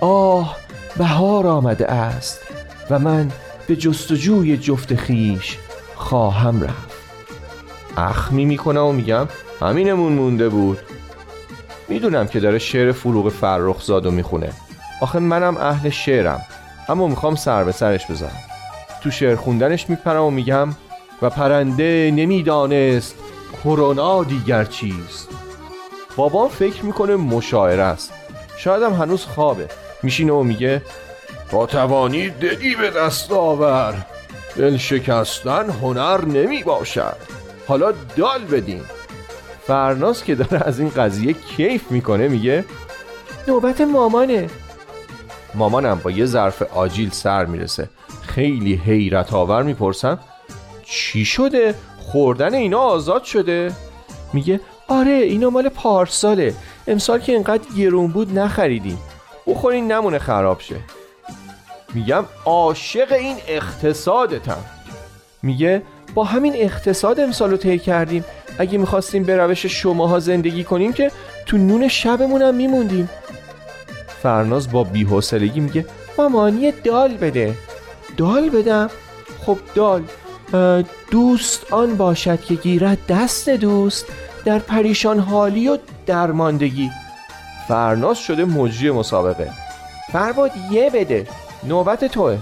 آه 0.00 0.56
بهار 0.96 1.46
آمده 1.46 1.86
است. 1.86 2.40
و 2.90 2.98
من 2.98 3.30
به 3.66 3.76
جستجوی 3.76 4.56
جفت 4.56 4.94
خیش 4.94 5.58
خواهم 5.94 6.62
رفت. 6.62 6.90
اخمی 7.96 8.44
می‌کنم 8.44 8.84
و 8.84 8.92
میگم 8.92 9.28
همینمون 9.60 10.12
مونده 10.12 10.48
بود. 10.48 10.78
می‌دونم 11.88 12.26
که 12.26 12.40
داره 12.40 12.58
شعر 12.58 12.92
فروغ 12.92 13.28
فرخ 13.28 13.82
زادو 13.82 14.10
می‌خونه. 14.10 14.52
آخه 15.00 15.18
منم 15.18 15.56
اهل 15.56 15.90
شعرم 15.90 16.40
اما 16.88 17.06
می‌خوام 17.06 17.34
سر 17.34 17.64
به 17.64 17.72
سرش 17.72 18.06
بذارم 18.06 18.42
تو 19.02 19.10
شعر 19.10 19.36
خوندنش 19.36 19.90
میپرم 19.90 20.22
و 20.22 20.30
میگم 20.30 20.68
و 21.22 21.30
پرنده 21.30 22.10
نمی‌دانست 22.14 23.14
کرونا 23.64 24.24
دیگر 24.24 24.64
چیست. 24.64 25.28
بابام 26.16 26.48
فکر 26.48 26.84
می‌کنه 26.84 27.16
مشاعره 27.16 27.82
است. 27.82 28.12
شاید 28.56 28.82
هم 28.82 28.92
هنوز 28.92 29.24
خوابه. 29.24 29.68
میشینه 30.02 30.32
و 30.32 30.42
میگه 30.42 30.82
با 31.50 31.66
توانی 31.66 32.30
دلی 32.30 32.74
به 32.74 32.90
دست 32.90 33.32
آور. 33.32 34.06
دل 34.56 34.76
شکستن 34.76 35.70
هنر 35.70 36.24
نمی 36.24 36.62
باشد. 36.62 37.16
حالا 37.68 37.92
دال 38.16 38.44
بدین. 38.44 38.80
فرناز 39.66 40.24
که 40.24 40.34
داره 40.34 40.66
از 40.66 40.80
این 40.80 40.88
قضیه 40.88 41.32
کیف 41.32 41.90
می‌کنه 41.90 42.28
میگه 42.28 42.64
نوبت 43.48 43.80
مامانه. 43.80 44.50
مامانم 45.54 46.00
با 46.04 46.10
یه 46.10 46.24
ظرف 46.24 46.62
آجیل 46.62 47.10
سر 47.10 47.44
می‌رسه. 47.44 47.88
خیلی 48.26 48.74
حیرت 48.74 49.32
آور 49.32 49.62
می‌پرسم 49.62 50.18
چی 50.84 51.24
شده؟ 51.24 51.74
خوردن 51.98 52.54
اینا 52.54 52.78
آزاد 52.78 53.24
شده؟ 53.24 53.72
میگه 54.32 54.60
آره 54.88 55.12
اینا 55.12 55.50
مال 55.50 55.68
پارساله. 55.68 56.54
امسال 56.86 57.18
که 57.18 57.32
اینقدر 57.32 57.62
گرون 57.78 58.06
بود 58.06 58.38
نخریدیم. 58.38 58.98
بخورین 59.46 59.92
نمونه 59.92 60.18
خراب 60.18 60.60
شه. 60.60 60.76
میگم 61.94 62.24
عاشق 62.44 63.12
این 63.12 63.36
اقتصادتم. 63.48 64.64
میگه 65.42 65.82
با 66.14 66.24
همین 66.24 66.54
اقتصاد 66.56 67.20
امسال 67.20 67.50
رو 67.50 67.56
طی 67.56 67.78
کردیم. 67.78 68.24
اگه 68.58 68.78
می‌خواستیم 68.78 69.22
به 69.22 69.36
روش 69.36 69.66
شماها 69.66 70.18
زندگی 70.18 70.64
کنیم 70.64 70.92
که 70.92 71.10
تو 71.46 71.58
نون 71.58 71.88
شبمونم 71.88 72.54
میموندیم. 72.54 73.10
فرناز 74.22 74.70
با 74.70 74.84
بیحسلگی 74.84 75.60
میگه 75.60 75.86
مامانی 76.18 76.72
دال 76.72 77.16
بده. 77.16 77.54
دال 78.16 78.50
بدم؟ 78.50 78.90
خب 79.46 79.58
دال. 79.74 80.02
دوست 81.10 81.72
آن 81.72 81.96
باشد 81.96 82.40
که 82.40 82.54
گیرد 82.54 82.98
دست 83.08 83.48
دوست 83.48 84.06
در 84.44 84.58
پریشان 84.58 85.18
حالی 85.18 85.68
و 85.68 85.78
درماندگی. 86.06 86.90
فرناز 87.68 88.18
شده 88.18 88.44
مجری 88.44 88.90
مسابقه. 88.90 89.50
فرباد 90.12 90.50
یه 90.70 90.90
بده. 90.90 91.26
نوبت 91.68 92.04
توه. 92.04 92.38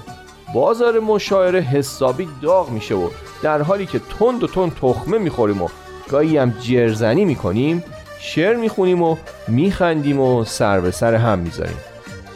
بازار 0.55 1.01
مشاعره 1.01 1.61
حسابی 1.61 2.29
داغ 2.43 2.71
میشه 2.71 2.95
و 2.95 3.09
در 3.43 3.63
حالی 3.63 3.87
که 3.87 4.01
تند 4.19 4.45
و 4.45 4.47
تند 4.47 4.75
تخمه 4.75 5.19
می‌خوریم 5.19 5.63
و 5.63 5.69
گاهی 6.11 6.39
هم 6.39 6.55
جرزنی 6.61 7.25
می‌کنیم 7.25 7.85
شعر 8.21 8.57
می‌خونیم 8.57 9.03
و 9.03 9.17
میخندیم 9.49 10.21
و 10.21 10.45
سر 10.45 10.81
به 10.81 10.91
سر 10.91 11.15
هم 11.15 11.39
می‌ذاریم. 11.39 11.77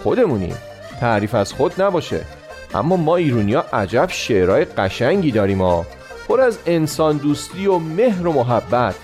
خودمونیم. 0.02 0.54
تعریف 1.00 1.34
از 1.34 1.52
خود 1.52 1.82
نباشه. 1.82 2.20
اما 2.74 2.96
ما 2.96 3.16
ایرونیا 3.16 3.64
عجب 3.72 4.06
شعرهای 4.08 4.64
قشنگی 4.64 5.30
داریم 5.30 5.62
ها. 5.62 5.86
پر 6.28 6.40
از 6.40 6.58
انسان 6.66 7.16
دوستی 7.16 7.66
و 7.66 7.78
مهر 7.78 8.26
و 8.26 8.32
محبت. 8.32 8.94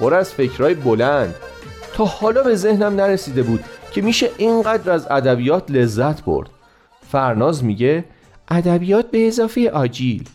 پر 0.00 0.14
از 0.14 0.30
فکرهای 0.30 0.74
بلند. 0.74 1.34
تا 1.94 2.04
حالا 2.04 2.42
به 2.42 2.54
ذهنم 2.54 2.96
نرسیده 2.96 3.42
بود 3.42 3.64
که 3.92 4.02
میشه 4.02 4.30
اینقدر 4.36 4.92
از 4.92 5.06
ادبیات 5.10 5.70
لذت 5.70 6.24
برد. 6.24 6.50
فرناز 7.12 7.64
میگه 7.64 8.04
ادبیات 8.50 9.10
به 9.10 9.28
اضافه 9.28 9.70
آجیل. 9.70 10.28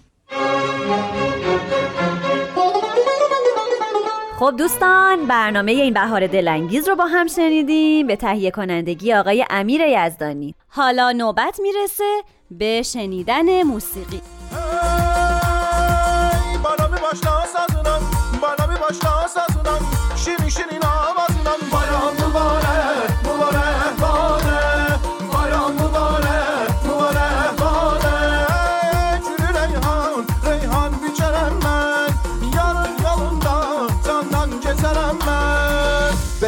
خب 4.39 4.53
دوستان 4.57 5.25
برنامه 5.27 5.71
این 5.71 5.93
بهار 5.93 6.27
دلانگیز 6.27 6.89
رو 6.89 6.95
با 6.95 7.05
هم 7.05 7.27
شنیدیم 7.27 8.07
به 8.07 8.15
تهیه 8.15 8.51
کنندگی 8.51 9.13
آقای 9.13 9.45
امیر 9.49 9.81
یزدانی. 9.81 10.55
حالا 10.67 11.11
نوبت 11.11 11.59
می‌رسه 11.59 12.21
به 12.51 12.81
شنیدن 12.81 13.63
موسیقی. 13.63 14.21
شیرین 20.25 20.49
شیرین 20.49 20.92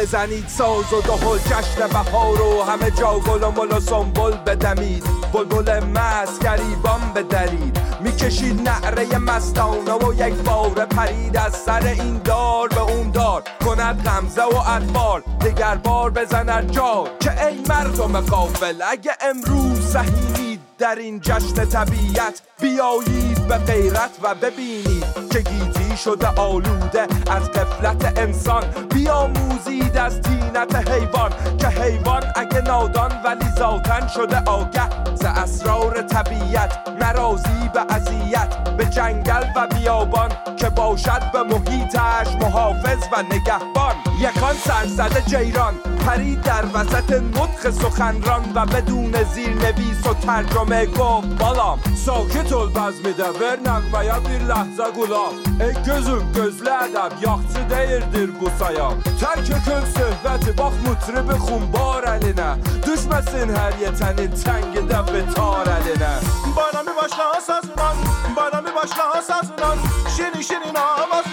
بزنید 0.06 0.48
ساز 0.48 0.92
و 0.92 1.00
دهل 1.00 1.38
جشن 1.38 1.86
بهار 1.88 2.40
و 2.40 2.62
همه 2.62 2.90
جا 2.90 3.18
گل 3.18 3.42
و 3.42 3.50
مل 3.50 3.76
و 3.76 3.80
سنبل 3.80 4.36
بدمید. 4.36 5.04
بلبل 5.32 5.84
مست 5.84 6.42
گریبان 6.42 7.12
بدرید. 7.14 7.80
می‌کشید 8.00 8.68
نعره 8.68 9.18
مستانه 9.18 9.92
و 9.92 10.12
یک 10.14 10.34
بار 10.34 10.70
پرید 10.70 11.36
از 11.36 11.54
سر 11.54 11.86
این 11.86 12.20
دار 12.24 12.68
به 12.68 12.80
اون 12.80 13.10
دار. 13.10 13.42
کند 13.64 14.02
غمزه 14.04 14.42
و 14.42 14.56
اطفال 14.56 15.20
دگر 15.20 15.74
بار 15.74 16.10
بزند 16.10 16.70
جا 16.70 17.04
که 17.20 17.46
ای 17.46 17.60
مردم 17.68 18.20
قافل 18.20 18.82
اگه 18.90 19.12
امروز 19.20 19.92
سهیمید 19.92 20.60
در 20.78 20.94
این 20.94 21.20
جشن 21.20 21.64
طبیعت 21.64 22.42
بیایید 22.60 23.48
به 23.48 23.58
غیرت 23.58 24.10
و 24.22 24.34
ببینید 24.34 25.04
که 25.30 25.40
گیتی 25.40 25.85
شده 25.96 26.26
آلوده 26.26 27.06
از 27.30 27.50
قفلت 27.50 28.18
انسان. 28.18 28.64
بیاموزید 28.94 29.96
از 29.96 30.20
تینت 30.20 30.90
حیوان 30.90 31.32
که 31.58 31.68
حیوان 31.68 32.22
اگه 32.36 32.60
نادان 32.60 33.12
ولی 33.24 33.50
ذاتن 33.58 34.06
شده 34.06 34.38
آگه. 34.38 35.14
ز 35.14 35.24
اسرار 35.24 36.02
طبیعت 36.02 36.78
نرازی 37.00 37.70
به 37.74 37.94
اذیت 37.94 38.76
به 38.76 38.84
جنگل 38.84 39.44
و 39.56 39.66
بیابان 39.66 40.30
که 40.56 40.68
باشد 40.68 41.32
به 41.32 41.42
محیطش 41.42 42.28
محافظ 42.40 42.98
و 43.12 43.22
نگهبان. 43.22 43.95
یکان 44.18 44.54
سرزد 44.64 45.26
جیران 45.26 45.74
پری 46.06 46.36
در 46.36 46.64
وسط 46.74 47.12
نطخ 47.12 47.70
سخنران 47.70 48.52
و 48.54 48.66
بدون 48.66 49.22
زیر 49.34 49.48
نویس 49.48 50.06
و 50.06 50.14
ترجمه 50.14 50.86
گفت 50.86 51.28
بالام 51.28 51.78
ساکه 52.06 52.42
طول 52.42 52.68
بز 52.68 52.94
میده 53.04 53.32
بر 53.32 53.80
و 53.92 54.04
یا 54.04 54.20
بیر 54.20 54.42
لحظه 54.42 54.90
گلا 54.96 55.26
ای 55.60 55.74
گزم 55.74 56.32
گزل 56.32 56.68
ادب 56.68 57.12
یخچی 57.22 57.64
دیردیر 57.68 58.30
بسایا 58.30 58.96
ترک 59.20 59.64
کن 59.64 59.84
صحبت 59.84 60.50
باق 60.56 60.72
مطره 60.86 61.22
به 61.22 61.38
خونبار 61.38 62.08
الینه 62.08 62.56
دشمس 62.82 63.34
این 63.34 63.50
هر 63.50 63.72
یه 63.80 63.90
تنی 63.90 64.28
تنگ 64.28 64.88
دب 64.88 65.32
تار 65.34 65.68
الینه 65.70 66.20
بانمی 66.56 66.92
باش 67.00 67.12
لحاس 67.18 67.50
از 67.50 67.70
اونان 67.70 67.96
بانمی 68.36 68.70
باش 68.70 68.90
لحاس 68.98 69.30
شنی 69.30 69.76
شنی 70.16 70.42
شینی 70.42 70.42
شینی 70.42 70.72
نام 70.72 71.12
از 71.12 71.24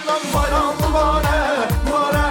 اونان 0.84 2.23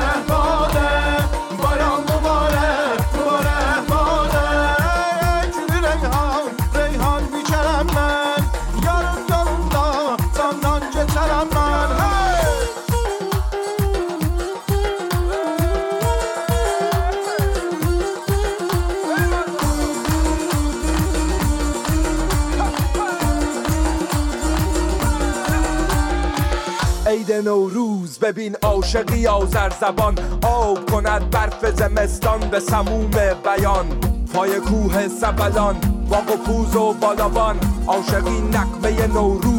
نوروز 27.54 28.20
ببین 28.20 28.56
عاشقی 28.62 29.28
آزر 29.28 29.70
زبان. 29.82 30.16
آب 30.43 30.91
کند 30.91 31.30
برف 31.30 31.66
زمستان 31.76 32.39
به 32.39 32.60
سموم 32.60 33.12
بیان. 33.43 33.86
پای 34.34 34.60
کوه 34.60 35.08
سبلان 35.08 35.76
باغ 36.10 36.30
و 36.30 36.38
پوز 36.45 36.76
و 36.76 36.93
بالابان. 36.93 37.60
عاشقی 37.88 38.41
نقمه 38.41 39.08
نوروز. 39.08 39.53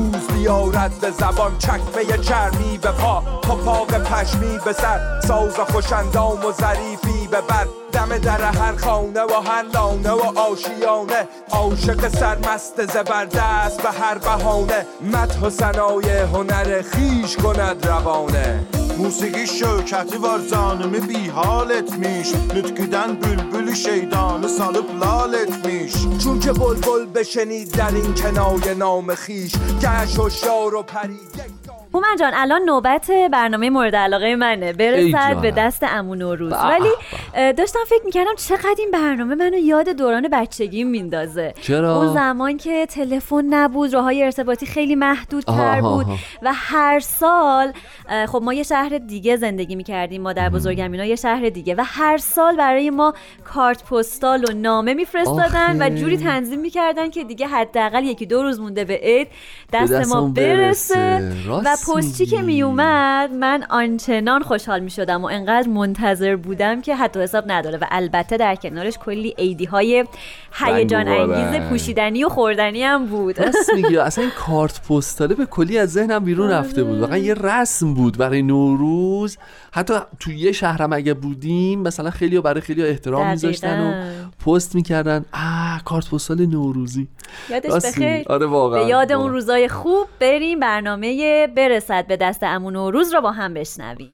بیارد 0.45 1.01
به 1.01 1.11
زبان 1.11 1.59
چکمه 1.59 2.19
چرمی 2.19 2.79
به 2.79 2.91
پا. 2.91 3.21
پاق 3.65 3.99
پشمی 3.99 4.59
به 4.65 4.73
سر 4.73 5.21
ساز 5.21 5.61
خوشندام 5.61 6.45
و 6.45 6.53
ظریفی 6.53 7.27
به 7.31 7.41
بر. 7.41 7.67
دم 7.93 8.19
در 8.19 8.41
هر 8.41 8.77
خانه 8.77 9.23
و 9.23 9.41
هر 9.47 9.63
لانه 9.75 10.11
و 10.11 10.39
آشیانه. 10.39 11.29
عاشق 11.51 12.09
سرمست 12.09 12.87
زبردست 12.93 13.83
به 13.83 13.91
هر 13.91 14.19
بهانه. 14.19 14.87
مدح 15.01 15.41
و 15.41 15.51
سنای 15.51 16.11
هنر 16.11 16.83
خیش 16.83 17.37
کند 17.37 17.87
روانه. 17.87 18.67
موسیقی 18.99 19.47
شوکتی 19.47 20.17
وار 20.17 20.39
زانمی 20.39 21.01
بی 21.01 21.29
حال 21.29 21.73
اتمیش 21.73 22.35
نتکیدن 22.35 23.15
بل 23.15 23.37
بلی 23.37 23.75
سالب 24.49 24.99
لال 25.01 25.35
اتمیش 25.35 25.93
چون 26.25 26.41
که 26.41 26.53
بل 26.53 26.75
بل 26.75 27.07
بشنید 27.15 27.71
در 27.71 27.95
این 27.95 28.15
کنای 28.15 28.75
نام 28.75 29.15
خیش. 29.15 29.53
گش 29.83 30.19
و 30.19 30.31
شار 30.31 30.75
و 30.75 30.83
پری 30.83 31.19
هومن 31.95 32.17
جان 32.21 32.33
الان 32.35 32.63
نوبت 32.63 33.11
برنامه 33.33 33.71
مورد 33.71 33.97
علاقه 33.97 34.37
منه. 34.37 34.73
برسد 34.73 35.41
به 35.41 35.51
دست 35.51 35.83
امون 35.83 36.23
و 36.23 36.35
روز. 36.35 36.53
ولی 36.53 36.89
داشتم 37.53 37.81
فکر 37.87 38.05
می‌کردم 38.05 38.35
چقدر 38.37 38.75
این 38.79 38.91
برنامه 38.91 39.35
منو 39.35 39.57
یاد 39.57 39.89
دوران 39.89 40.29
بچگی 40.33 40.85
میندازه. 40.85 41.55
چرا؟ 41.61 41.97
اون 41.97 42.15
زمان 42.15 42.57
که 42.57 42.87
تلفن 42.87 43.45
نبود 43.45 43.95
راه 43.95 44.13
ارتباطی 44.15 44.67
خیلی 44.67 44.95
محدود 44.95 45.45
تر 45.45 45.81
بود 45.81 46.07
و 46.43 46.51
هر 46.55 47.01
سال 47.01 47.73
خب 48.29 48.43
ما 48.43 48.55
یه 48.55 48.63
شهر 48.63 48.99
دیگه 48.99 49.37
زندگی 49.37 49.77
می‌کردیم 49.77 50.23
ما 50.23 50.33
در 50.33 50.49
بزرگمینا 50.49 51.05
یه 51.05 51.17
شهر 51.17 51.49
دیگه 51.49 51.75
و 51.75 51.83
هر 51.87 52.19
سال 52.19 52.57
برای 52.57 52.91
ما 52.91 53.15
کارت 53.45 53.85
پستال 53.85 54.45
و 54.45 54.53
نامه 54.53 54.95
میفرستادن 54.95 55.83
و 55.83 55.89
جوری 55.89 56.17
تنظیم 56.17 56.61
می‌کردن 56.61 57.11
که 57.11 57.25
دیگه 57.25 57.47
حداقل 57.47 58.05
یکی 58.05 58.27
دو 58.27 58.43
روز 58.43 58.61
مونده 58.61 58.85
به 58.85 58.95
عید 58.95 59.29
دست, 59.73 59.93
دست 59.93 60.15
ما 60.15 60.29
برسه, 60.29 61.33
و 61.65 61.77
پستی 61.89 62.27
که 62.27 62.43
می 62.43 62.63
اومد 62.63 63.33
من 63.33 63.65
آنچنان 63.71 64.43
خوشحال 64.43 64.81
می 64.81 64.91
شدم 64.91 65.23
و 65.23 65.27
انقدر 65.27 65.69
منتظر 65.69 66.37
بودم 66.37 66.83
که 66.83 66.97
حتی 66.97 67.21
حساب 67.21 67.45
نداره 67.47 67.79
و 67.79 67.85
البته 67.91 68.37
در 68.37 68.55
کنارش 68.55 68.99
کلی 68.99 69.35
ایدی 69.39 69.65
های 69.65 70.05
هیجان 70.53 71.09
انگیز 71.09 71.69
پوشیدنی 71.69 72.25
و 72.25 72.29
خوردنی 72.29 72.83
هم 72.83 73.07
بود. 73.07 73.37
اصلا 74.01 74.25
این 74.25 74.33
کارت 74.37 74.89
پستاله 74.89 75.35
به 75.35 75.47
کلی 75.47 75.79
از 75.79 75.93
ذهنم 75.93 76.25
بیرون 76.25 76.51
رفته 76.51 76.85
بود. 76.85 77.01
واقعا 77.01 77.19
یه 77.19 77.35
رسم 77.35 77.95
بود 77.95 78.19
برای 78.19 78.43
نوروز. 78.43 79.39
حتی 79.73 79.95
تو 80.21 80.33
یه 80.33 80.53
شهرم 80.53 80.93
اگه 80.93 81.15
بودیم 81.15 81.81
مثلا 81.81 82.11
خیلی 82.11 82.41
برای 82.41 82.61
خیلی 82.61 82.83
احترام 82.83 83.31
میذاشتن 83.31 83.81
و 83.81 84.24
پست 84.47 84.75
می‌کردن. 84.75 85.25
آ 85.33 85.79
کارت 85.85 86.11
پستال 86.11 86.47
نوروزی. 86.47 87.09
یادش 87.51 87.85
بخیر. 87.85 88.27
آره 88.29 88.47
واقعا. 88.47 88.85
به 88.85 88.91
یاد 88.91 89.13
اون 89.13 89.31
روزای 89.33 89.69
خوب 89.69 90.07
بریم 90.21 90.61
برنامه 90.61 91.47
برسد 91.57 92.07
به 92.07 92.17
دست 92.17 92.43
امون 92.43 92.77
و 92.77 92.91
روز 92.91 93.15
رو 93.15 93.21
با 93.21 93.33
هم 93.33 93.55
بشنویم. 93.55 94.13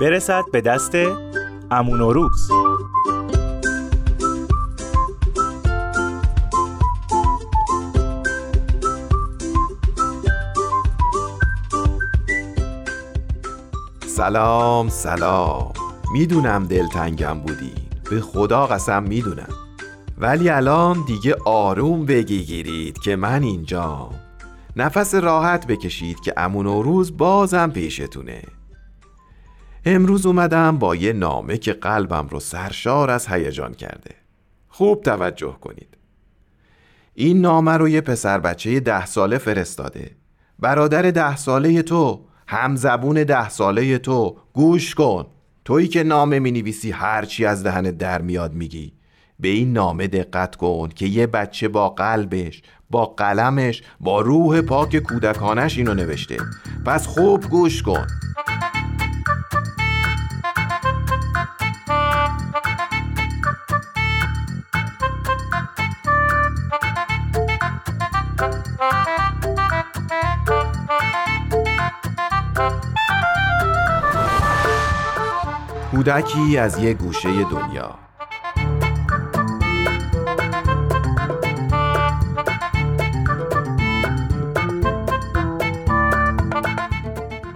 برسد 0.00 0.42
به 0.52 0.60
دست 0.60 0.92
امون 1.70 2.00
و 2.00 2.12
سلام 14.18 14.88
سلام. 14.88 15.72
می‌دونم 16.12 16.66
دلتنگم 16.66 17.40
بودی. 17.40 17.74
به 18.10 18.20
خدا 18.20 18.66
قسم 18.66 19.02
می‌دونم. 19.02 19.48
ولی 20.18 20.48
الان 20.48 21.04
دیگه 21.06 21.36
آروم 21.44 22.06
بگیرید 22.06 22.98
که 22.98 23.16
من 23.16 23.42
اینجام 23.42 24.14
نفس 24.76 25.14
راحت 25.14 25.66
بکشید 25.66 26.20
که 26.20 26.34
امون 26.36 26.66
و 26.66 26.82
روز 26.82 27.16
بازم 27.16 27.70
پیشتونه. 27.70 28.42
امروز 29.84 30.26
اومدم 30.26 30.78
با 30.78 30.96
یه 30.96 31.12
نامه 31.12 31.58
که 31.58 31.72
قلبم 31.72 32.28
رو 32.28 32.40
سرشار 32.40 33.10
از 33.10 33.28
هیجان 33.28 33.74
کرده. 33.74 34.14
خوب 34.68 35.02
توجه 35.02 35.56
کنید. 35.60 35.96
این 37.14 37.40
نامه 37.40 37.72
رو 37.72 37.88
یه 37.88 38.00
پسر 38.00 38.38
بچه 38.38 38.80
ده 38.80 39.06
ساله 39.06 39.38
فرستاده. 39.38 40.10
برادر 40.58 41.02
ده 41.02 41.36
ساله 41.36 41.82
تو 41.82 42.27
هم 42.50 42.76
زبون 42.76 43.24
ده 43.24 43.48
ساله 43.48 43.98
تو. 43.98 44.36
گوش 44.52 44.94
کن. 44.94 45.26
تویی 45.64 45.88
که 45.88 46.02
نامه 46.02 46.38
می 46.38 46.50
نویسی 46.50 46.90
هرچی 46.90 47.46
از 47.46 47.62
دهنت 47.62 47.98
در 47.98 48.22
میاد 48.22 48.54
میگی. 48.54 48.92
به 49.40 49.48
این 49.48 49.72
نامه 49.72 50.06
دقت 50.06 50.56
کن 50.56 50.88
که 50.88 51.06
یه 51.06 51.26
بچه 51.26 51.68
با 51.68 51.88
قلبش 51.88 52.62
با 52.90 53.06
قلمش 53.06 53.82
با 54.00 54.20
روح 54.20 54.60
پاک 54.60 54.96
کودکانش 54.98 55.78
اینو 55.78 55.94
نوشته. 55.94 56.36
پس 56.86 57.06
خوب 57.06 57.44
گوش 57.44 57.82
کن. 57.82 58.06
کودکی 75.90 76.58
از 76.58 76.78
یه 76.78 76.94
گوشه 76.94 77.44
دنیا. 77.44 77.94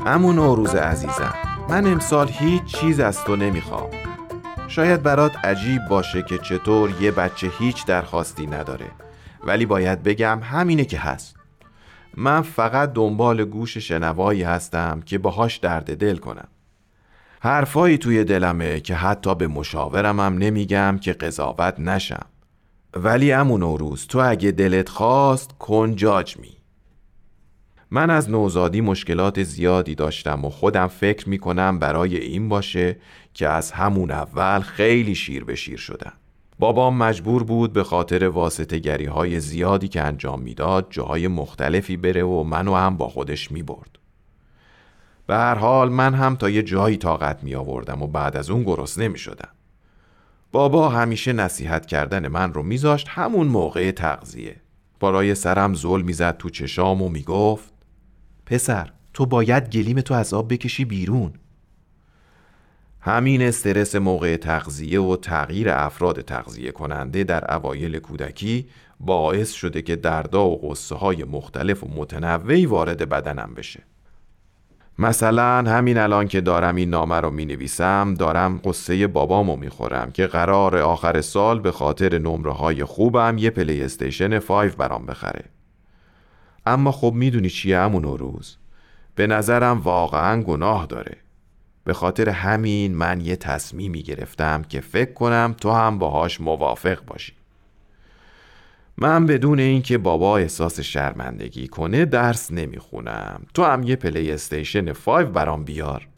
امون 0.07 0.37
روز 0.37 0.75
عزیزم. 0.75 1.35
من 1.69 1.87
امسال 1.87 2.29
هیچ 2.29 2.65
چیز 2.65 3.01
از 3.01 3.25
تو 3.25 3.37
نمی‌خوام. 3.37 3.91
شاید 4.69 5.03
برات 5.03 5.45
عجیب 5.45 5.81
باشه 5.91 6.23
که 6.23 6.39
چطور 6.39 7.03
یه 7.03 7.11
بچه 7.11 7.51
هیچ 7.59 7.87
درخواستی 7.87 8.47
نداره. 8.47 8.91
ولی 9.45 9.67
باید 9.67 10.03
بگم 10.03 10.41
همینه 10.43 10.85
که 10.85 10.99
هست. 10.99 11.41
من 12.17 12.43
فقط 12.43 12.93
دنبال 12.93 13.45
گوش 13.45 13.79
شنوایی 13.79 14.43
هستم 14.43 15.03
که 15.07 15.19
باهاش 15.19 15.57
درد 15.57 15.97
دل 15.97 16.17
کنم. 16.17 16.49
حرفایی 17.41 17.99
توی 17.99 18.25
دلمه 18.25 18.81
که 18.81 18.95
حتی 18.95 19.35
به 19.35 19.47
مشاورم 19.47 20.21
هم 20.21 20.39
نمیگم 20.39 20.99
که 21.01 21.13
قضاوت 21.13 21.81
نشم. 21.81 22.27
ولی 22.95 23.33
امون 23.33 23.61
روز 23.79 24.07
تو 24.07 24.31
اگه 24.31 24.51
دلت 24.51 24.89
خواست 24.89 25.51
کنجاج 25.59 26.37
می. 26.37 26.57
من 27.91 28.11
از 28.11 28.31
نوزادی 28.31 28.81
مشکلات 28.81 29.43
زیادی 29.43 29.95
داشتم 29.95 30.45
و 30.45 30.51
خودم 30.51 30.87
فکر 30.87 31.29
می 31.29 31.39
کنم 31.39 31.79
برای 31.79 32.17
این 32.17 32.49
باشه 32.49 32.97
که 33.35 33.49
از 33.49 33.73
همون 33.73 34.11
اول 34.11 34.61
خیلی 34.61 35.15
شیر 35.15 35.45
به 35.45 35.55
شیر 35.55 35.79
شدم. 35.79 36.13
بابام 36.63 36.97
مجبور 36.97 37.45
بود 37.45 37.73
به 37.73 37.85
خاطر 37.85 38.29
واسطه 38.29 38.79
گری 38.79 39.05
های 39.05 39.41
زیادی 39.41 39.89
که 39.89 40.03
انجام 40.03 40.43
می‌داد 40.43 40.87
جاهای 40.91 41.29
مختلفی 41.29 41.97
بره 41.97 42.23
و 42.23 42.43
منو 42.43 42.75
هم 42.75 42.97
با 42.97 43.09
خودش 43.09 43.53
می 43.53 43.63
برد. 43.63 43.99
به 45.27 45.35
هر 45.35 45.55
حال 45.55 45.89
من 45.89 46.15
هم 46.15 46.37
تا 46.37 46.51
یه 46.51 46.63
جایی 46.63 46.97
طاقت 46.97 47.45
می 47.45 47.55
آوردم 47.55 48.03
و 48.03 48.07
بعد 48.07 48.37
از 48.37 48.51
اون 48.51 48.63
گرسنه 48.63 49.09
می 49.09 49.19
شدم. 49.19 49.49
بابا 50.53 50.89
همیشه 50.89 51.33
نصیحت 51.33 51.87
کردن 51.87 52.29
من 52.29 52.55
رو 52.55 52.63
میذاشت 52.63 53.07
همون 53.11 53.47
موقع 53.47 53.91
تغذیه. 53.91 54.57
برای 55.01 55.35
سرم 55.35 55.75
زل 55.75 56.03
می‌زد 56.03 56.37
تو 56.37 56.51
چشام 56.51 57.03
و 57.03 57.09
می‌گفت 57.09 57.73
پسر 58.47 58.93
تو 59.15 59.27
باید 59.27 59.71
گلیم 59.71 60.01
تو 60.01 60.15
از 60.15 60.35
آب 60.35 60.53
بکشی 60.53 60.85
بیرون 60.85 61.33
همین 63.05 63.43
استرس 63.43 63.95
موقع 63.95 64.37
تغذیه 64.37 65.01
و 65.01 65.17
تغییر 65.17 65.71
افراد 65.71 66.21
تغذیه 66.21 66.71
کننده 66.71 67.25
در 67.25 67.55
اوایل 67.55 67.99
کودکی 67.99 68.69
باعث 69.01 69.53
شده 69.53 69.83
که 69.83 69.97
دردا 69.97 70.47
و 70.47 70.71
قصه 70.71 70.95
های 70.95 71.25
مختلف 71.25 71.85
و 71.85 71.89
متنوعی 71.97 72.67
وارد 72.67 73.09
بدنم 73.09 73.55
بشه. 73.57 73.83
مثلا 74.99 75.71
همین 75.71 75.99
الان 75.99 76.29
که 76.29 76.41
دارم 76.41 76.77
این 76.77 76.91
نامه 76.91 77.21
رو 77.21 77.31
می 77.31 77.45
نویسم 77.45 78.15
دارم 78.15 78.61
قصه 78.65 79.07
بابامو 79.07 79.57
می 79.57 79.69
خورم 79.69 80.11
که 80.11 80.27
قرار 80.27 80.79
آخر 80.79 81.21
سال 81.21 81.61
به 81.61 81.73
خاطر 81.73 82.19
نمره 82.19 82.53
های 82.53 82.85
خوبم 82.85 83.37
یه 83.39 83.51
پلی 83.51 83.83
استیشن 83.83 84.39
5 84.39 84.73
برام 84.73 85.07
بخره. 85.07 85.45
اما 86.67 86.93
خب 86.93 87.13
می‌دونی 87.15 87.51
چیه 87.51 87.79
همون 87.79 88.03
روز 88.03 88.57
به 89.15 89.27
نظرم 89.27 89.81
واقعا 89.81 90.43
گناه 90.43 90.87
داره. 90.87 91.17
به 91.85 91.93
خاطر 91.93 92.28
همین 92.28 92.95
من 92.95 93.20
یه 93.20 93.37
تصمیمی 93.37 94.03
گرفتم 94.03 94.62
که 94.62 94.80
فکر 94.80 95.12
کنم 95.12 95.55
تو 95.61 95.70
هم 95.70 95.99
باهاش 95.99 96.41
موافق 96.41 97.05
باشی. 97.07 97.33
من 98.97 99.26
بدون 99.26 99.61
اینکه 99.61 99.99
بابا 99.99 100.37
احساس 100.37 100.80
شرمندگی 100.80 101.68
کنه 101.68 102.05
درس 102.05 102.53
نمی‌خونم. 102.53 103.43
تو 103.55 103.64
هم 103.64 103.83
یه 103.83 103.97
پلی 103.97 104.33
استیشن 104.33 104.93
5 104.93 105.26
برام 105.26 105.64
بیار. 105.64 106.09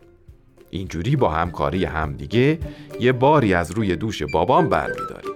اینجوری 0.70 1.16
با 1.16 1.28
همکاری 1.28 1.84
همدیگه 1.84 2.58
یه 3.00 3.12
باری 3.12 3.54
از 3.54 3.70
روی 3.70 3.96
دوش 3.96 4.22
بابام 4.22 4.68
برمیداریم 4.68 5.33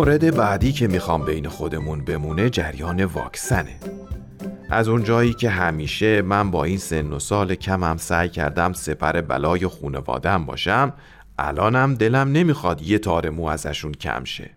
مورد 0.00 0.36
بعدی 0.36 0.72
که 0.72 0.88
می‌خوام 0.88 1.24
بین 1.24 1.48
خودمون 1.48 2.04
بمونه 2.04 2.50
جریان 2.50 3.04
واکسنه. 3.04 3.76
از 4.70 4.88
اون 4.88 5.04
جایی 5.04 5.34
که 5.34 5.50
همیشه 5.50 6.22
من 6.22 6.50
با 6.50 6.64
این 6.64 6.78
سن 6.78 7.12
و 7.12 7.18
سال 7.18 7.54
کمم 7.54 7.96
سعی 7.96 8.28
کردم 8.28 8.72
سپر 8.72 9.20
بلای 9.20 9.66
خونوادم 9.66 10.46
باشم 10.46 10.92
الانم 11.38 11.94
دلم 11.94 12.32
نمی‌خواد 12.32 12.82
یه 12.82 12.98
تار 12.98 13.30
مو 13.30 13.46
ازشون 13.46 13.92
کم 13.92 14.24
شه. 14.24 14.50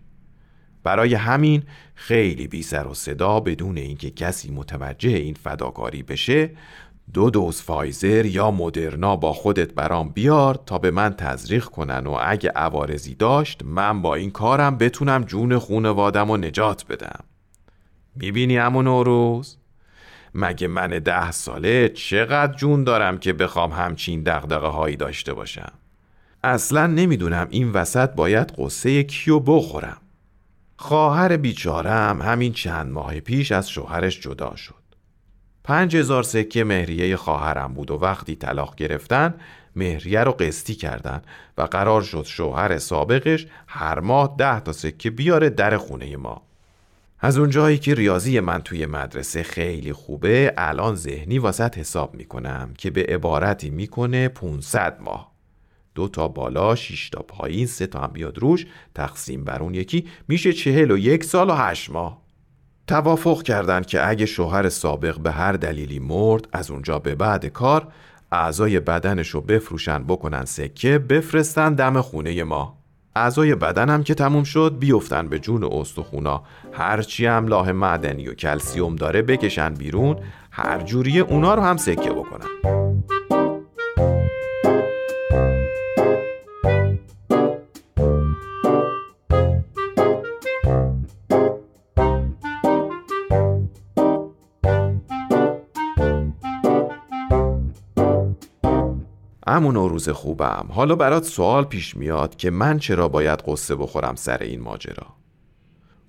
برای 0.82 1.14
همین 1.14 1.62
خیلی 1.94 2.46
بی 2.46 2.62
سر 2.62 2.86
و 2.86 2.94
صدا 2.94 3.40
بدون 3.40 3.78
اینکه 3.78 4.10
کسی 4.10 4.50
متوجه 4.50 5.10
این 5.10 5.34
فداکاری 5.34 6.02
بشه 6.02 6.50
دو 7.12 7.30
دوز 7.30 7.62
فایزر 7.62 8.26
یا 8.26 8.50
مدرنا 8.50 9.16
با 9.16 9.32
خودت 9.32 9.74
برام 9.74 10.08
بیار 10.08 10.60
تا 10.66 10.78
به 10.78 10.90
من 10.90 11.14
تزریق 11.14 11.64
کنن 11.64 12.06
و 12.06 12.18
اگه 12.22 12.50
عوارضی 12.50 13.14
داشت 13.14 13.62
من 13.64 14.02
با 14.02 14.14
این 14.14 14.30
کارم 14.30 14.78
بتونم 14.78 15.24
جون 15.24 15.58
خونوادم 15.58 16.30
و 16.30 16.36
نجات 16.36 16.86
بدم. 16.86 17.20
می‌بینی 18.16 18.56
همون 18.56 18.84
نوروز؟ 18.84 19.56
مگه 20.34 20.68
من 20.68 20.88
ده 20.88 21.30
ساله 21.30 21.88
چقدر 21.88 22.54
جون 22.54 22.84
دارم 22.84 23.18
که 23.18 23.32
بخوام 23.32 23.72
همچین 23.72 24.22
دقدقه 24.22 24.66
هایی 24.66 24.96
داشته 24.96 25.34
باشم؟ 25.34 25.72
اصلا 26.44 26.86
نمی‌دونم 26.86 27.46
این 27.50 27.72
وسط 27.72 28.10
باید 28.10 28.52
قصه 28.58 29.02
کیو 29.02 29.40
بخورم. 29.40 30.00
خواهر 30.76 31.36
بیچارم 31.36 32.22
همین 32.22 32.52
چند 32.52 32.92
ماه 32.92 33.20
پیش 33.20 33.52
از 33.52 33.70
شوهرش 33.70 34.20
جدا 34.20 34.56
شد. 34.56 34.83
پنج 35.64 35.96
هزار 35.96 36.22
سکه 36.22 36.64
مهریه 36.64 37.16
خواهرم 37.16 37.74
بود 37.74 37.90
و 37.90 37.94
وقتی 37.94 38.36
طلاق 38.36 38.74
گرفتن 38.74 39.34
مهریه 39.76 40.20
رو 40.20 40.32
قسطی 40.32 40.74
کردن 40.74 41.22
و 41.58 41.62
قرار 41.62 42.02
شد 42.02 42.24
شوهر 42.24 42.78
سابقش 42.78 43.46
هر 43.66 44.00
ماه 44.00 44.34
ده 44.38 44.60
تا 44.60 44.72
سکه 44.72 45.10
بیاره 45.10 45.50
در 45.50 45.76
خونه 45.76 46.16
ما. 46.16 46.42
از 47.20 47.38
اونجایی 47.38 47.78
که 47.78 47.94
ریاضی 47.94 48.40
من 48.40 48.62
توی 48.62 48.86
مدرسه 48.86 49.42
خیلی 49.42 49.92
خوبه 49.92 50.54
الان 50.56 50.94
ذهنی 50.94 51.38
واسط 51.38 51.78
حساب 51.78 52.14
می‌کنم 52.14 52.74
که 52.78 52.90
به 52.90 53.06
عبارتی 53.08 53.70
می‌کنه 53.70 54.28
500 54.28 55.00
ماه. 55.00 55.32
دو 55.94 56.08
تا 56.08 56.28
بالا 56.28 56.74
شش 56.74 57.10
تا 57.10 57.22
پایین 57.22 57.66
سه 57.66 57.86
تا 57.86 58.00
هم 58.00 58.10
بیاد 58.12 58.38
روش 58.38 58.66
تقسیم 58.94 59.44
بر 59.44 59.62
اون 59.62 59.74
یکی 59.74 60.08
میشه 60.28 60.52
چهل 60.52 60.90
و 60.90 60.98
یک 60.98 61.24
سال 61.24 61.50
و 61.50 61.52
هشت 61.52 61.90
ماه. 61.90 62.23
توافق 62.86 63.42
کردند 63.42 63.86
که 63.86 64.08
اگه 64.08 64.26
شوهر 64.26 64.68
سابق 64.68 65.18
به 65.18 65.32
هر 65.32 65.52
دلیلی 65.52 65.98
مرد 65.98 66.48
از 66.52 66.70
اونجا 66.70 66.98
به 66.98 67.14
بعد 67.14 67.46
کار 67.46 67.88
اعضای 68.32 68.80
بدنش 68.80 69.28
رو 69.28 69.40
بفروشن 69.40 70.04
بکنن 70.04 70.44
سکه 70.44 70.98
بفرستن 70.98 71.74
دم 71.74 72.00
خونه 72.00 72.44
ما. 72.44 72.78
اعضای 73.16 73.54
بدنم 73.54 74.02
که 74.02 74.14
تموم 74.14 74.44
شد 74.44 74.76
بیفتن 74.78 75.28
به 75.28 75.38
جون 75.38 75.64
استخونا. 75.64 76.42
هرچی 76.72 77.26
هم 77.26 77.46
لاه 77.46 77.72
معدنی 77.72 78.28
و 78.28 78.34
کلسیوم 78.34 78.96
داره 78.96 79.22
بکشن 79.22 79.74
بیرون 79.74 80.16
هر 80.50 80.80
جوری 80.80 81.20
اونا 81.20 81.54
رو 81.54 81.62
هم 81.62 81.76
سکه 81.76 82.10
بکنن. 82.10 82.46
همون 99.46 99.74
روز 99.74 100.08
خوبم. 100.08 100.66
حالا 100.70 100.96
برات 100.96 101.24
سوال 101.24 101.64
پیش 101.64 101.96
میاد 101.96 102.36
که 102.36 102.50
من 102.50 102.78
چرا 102.78 103.08
باید 103.08 103.42
قصه 103.46 103.76
بخورم 103.76 104.14
سر 104.14 104.38
این 104.38 104.60
ماجرا؟ 104.60 105.06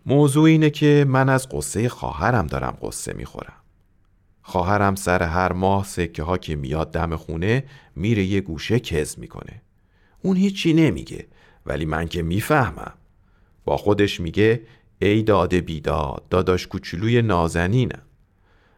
موضوع 0.06 0.44
اینه 0.44 0.70
که 0.70 1.06
من 1.08 1.30
از 1.30 1.50
قصه 1.50 1.90
خواهرم 1.90 2.48
دارم 2.48 2.78
قصه 2.82 3.14
می‌خورم. 3.14 3.54
خواهرم 4.42 4.96
سر 4.96 5.24
هر 5.24 5.54
ماه 5.54 5.84
سکه 5.84 6.24
ها 6.24 6.38
که 6.38 6.56
میاد 6.56 6.92
دم 6.92 7.16
خونه 7.16 7.64
میره 7.96 8.24
یه 8.24 8.42
گوشه 8.42 8.80
کز 8.80 9.20
می‌کنه. 9.20 9.62
اون 10.22 10.38
هیچی 10.38 10.74
نمیگه 10.74 11.28
ولی 11.66 11.86
من 11.86 12.08
که 12.08 12.22
می‌فهمم. 12.22 12.94
با 13.66 13.78
خودش 13.78 14.20
میگه 14.20 14.62
ای 15.00 15.24
داده 15.24 15.62
بیداد 15.62 16.24
داداش 16.30 16.68
کوچولوی 16.68 17.22
نازنینم. 17.22 18.02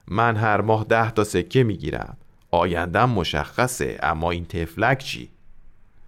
من 0.08 0.36
هر 0.36 0.62
ماه 0.62 0.84
ده 0.84 1.12
تا 1.12 1.24
سکه 1.24 1.64
می‌گیرم. 1.64 2.18
آیندم 2.58 3.10
مشخصه 3.10 4.00
اما 4.04 4.32
این 4.32 4.46
تفلک 4.46 4.98
چی؟ 4.98 5.30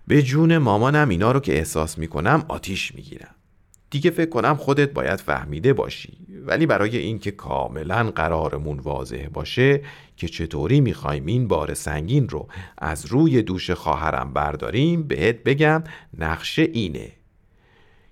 به 0.08 0.22
جون 0.22 0.58
مامانم 0.58 1.10
اینا 1.10 1.32
رو 1.32 1.40
که 1.40 1.58
احساس 1.58 1.98
می‌کنم 1.98 2.46
آتیش 2.48 2.96
می‌گیرم 2.96 3.36
دیگه 3.90 4.12
فکر 4.12 4.30
کنم 4.30 4.56
خودت 4.56 4.94
باید 4.94 5.20
فهمیده 5.20 5.74
باشی. 5.74 6.18
ولی 6.46 6.66
برای 6.66 6.98
اینکه 6.98 7.32
کاملا 7.32 8.12
قرارمون 8.12 8.80
واضح 8.80 9.28
باشه 9.34 9.82
که 10.18 10.28
چطوری 10.28 10.82
می‌خوایم 10.82 11.26
این 11.26 11.48
بار 11.48 11.74
سنگین 11.74 12.30
رو 12.30 12.48
از 12.78 13.06
روی 13.06 13.42
دوش 13.42 13.72
خواهرم 13.72 14.34
برداریم 14.34 15.04
بهت 15.04 15.44
بگم 15.44 15.84
نقشه 16.18 16.62
اینه 16.62 17.12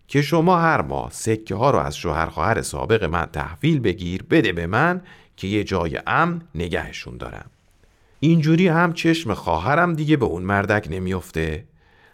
که 0.07 0.21
شما 0.21 0.59
هر 0.59 0.81
ماه 0.81 1.11
سکه 1.11 1.55
ها 1.55 1.71
رو 1.71 1.79
از 1.79 1.97
شوهر 1.97 2.25
خواهر 2.25 2.61
سابق 2.61 3.03
من 3.03 3.25
تحویل 3.25 3.79
بگیر 3.79 4.23
بده 4.23 4.51
به 4.51 4.67
من 4.67 5.01
که 5.37 5.47
یه 5.47 5.63
جای 5.63 5.99
امن 6.07 6.41
نگهشون 6.55 7.17
دارم. 7.17 7.49
اینجوری 8.19 8.67
هم 8.67 8.93
چشم 8.93 9.33
خواهرم 9.33 9.93
دیگه 9.93 10.17
به 10.17 10.25
اون 10.25 10.43
مردک 10.43 10.87
نمیافته. 10.91 11.65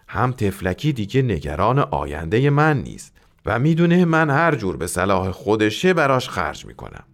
هم 0.08 0.32
تفلکی 0.32 0.92
دیگه 0.92 1.22
نگران 1.22 1.78
آینده 1.78 2.50
من 2.50 2.82
نیست 2.82 3.16
و 3.46 3.58
می‌دونه 3.58 4.04
من 4.04 4.30
هر 4.30 4.54
جور 4.54 4.76
به 4.76 4.86
صلاح 4.86 5.30
خودشه 5.30 5.94
براش 5.94 6.28
خرج 6.28 6.66
می‌کنم. 6.66 7.04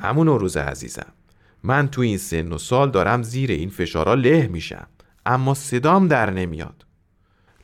همون 0.00 0.26
روز 0.26 0.56
عزیزم 0.56 1.12
من 1.62 1.88
تو 1.88 2.02
این 2.02 2.18
سن 2.18 2.52
و 2.52 2.58
سال 2.58 2.90
دارم 2.90 3.22
زیر 3.22 3.50
این 3.50 3.70
فشارا 3.70 4.14
له 4.14 4.46
میشم 4.46 4.86
اما 5.26 5.54
صدام 5.54 6.08
در 6.08 6.30
نمیاد. 6.30 6.86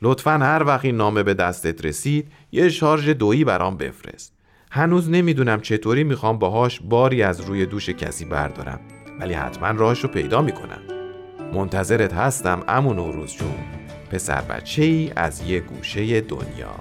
لطفا 0.01 0.37
هر 0.37 0.63
وقت 0.63 0.85
این 0.85 0.97
نامه 0.97 1.23
به 1.23 1.33
دستت 1.33 1.85
رسید 1.85 2.31
یه 2.51 2.69
شارژ 2.69 3.09
دویی 3.09 3.43
برام 3.43 3.77
بفرست. 3.77 4.33
هنوز 4.71 5.09
نمی‌دونم 5.09 5.61
چطوری 5.61 6.03
می‌خوام 6.03 6.39
باهاش 6.39 6.79
باری 6.79 7.23
از 7.23 7.41
روی 7.41 7.65
دوش 7.65 7.89
کسی 7.89 8.25
بردارم. 8.25 8.79
ولی 9.19 9.33
حتما 9.33 9.71
راهش 9.71 9.99
رو 9.99 10.09
پیدا 10.09 10.41
می‌کنم. 10.41 10.81
منتظرت 11.53 12.13
هستم 12.13 12.63
امون 12.67 12.95
نوروز 12.95 13.33
جون. 13.33 13.55
پسر 14.11 14.41
بچه 14.41 14.83
ای 14.83 15.11
از 15.15 15.41
یه 15.41 15.59
گوشه 15.59 16.21
دنیا. 16.21 16.75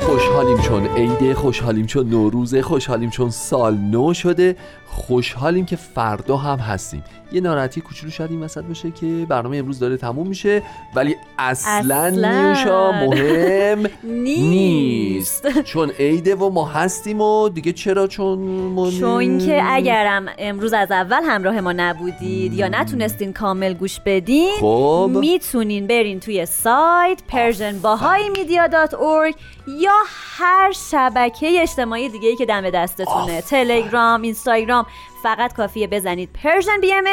خوشحالیم 0.00 0.58
چون 0.58 0.86
عیده 0.86 1.34
خوشحالیم 1.34 1.86
چون 1.86 2.08
نوروزه 2.08 2.62
خوشحالیم 2.62 3.10
چون 3.10 3.30
سال 3.30 3.74
نو 3.74 4.14
شده 4.14 4.56
خوشحالیم 4.86 5.64
که 5.64 5.76
فردا 5.76 6.36
هم 6.36 6.58
هستیم. 6.58 7.04
یه 7.32 7.40
ناراحتی 7.40 7.80
کوچولو 7.80 8.12
شاید 8.12 8.30
این 8.30 8.42
وسط 8.42 8.64
باشه 8.64 8.90
که 8.90 9.26
برنامه 9.28 9.56
امروز 9.56 9.78
داره 9.78 9.96
تموم 9.96 10.26
میشه 10.26 10.62
ولی 10.94 11.16
اصلا, 11.38 11.72
اصلا. 11.72 12.08
نیوشا 12.08 12.92
مهم 12.92 13.86
نیست. 14.22 15.62
چون 15.62 15.90
عیده 15.90 16.34
و 16.34 16.50
ما 16.50 16.64
هستیم 16.64 17.20
و 17.20 17.48
دیگه 17.48 17.72
چرا 17.72 18.06
چون 18.06 18.38
من... 18.38 18.90
چون 18.90 19.38
که 19.38 19.60
اگرم 19.64 20.26
امروز 20.38 20.72
از 20.72 20.90
اول 20.90 21.22
همراه 21.22 21.60
ما 21.60 21.72
نبودید 21.72 22.54
یا 22.54 22.68
نتونستین 22.68 23.32
کامل 23.32 23.74
گوش 23.74 24.00
بدین 24.00 24.50
خب. 24.60 25.10
می‌تونین 25.14 25.86
برین 25.86 26.20
توی 26.20 26.46
سایت 26.46 27.18
persianbahaimedia.org 27.30 29.34
یا 29.80 29.92
هر 30.38 30.72
شبکه 30.90 31.62
اجتماعی 31.62 32.08
دیگه 32.08 32.28
ای 32.28 32.36
که 32.36 32.46
دم 32.46 32.70
دستتونه. 32.70 33.40
تلگرام 33.40 34.22
اینستاگرام 34.22 34.86
فقط 35.22 35.52
کافیه 35.52 35.86
بزنید 35.86 36.30
Persian 36.42 36.80
BM 36.80 37.04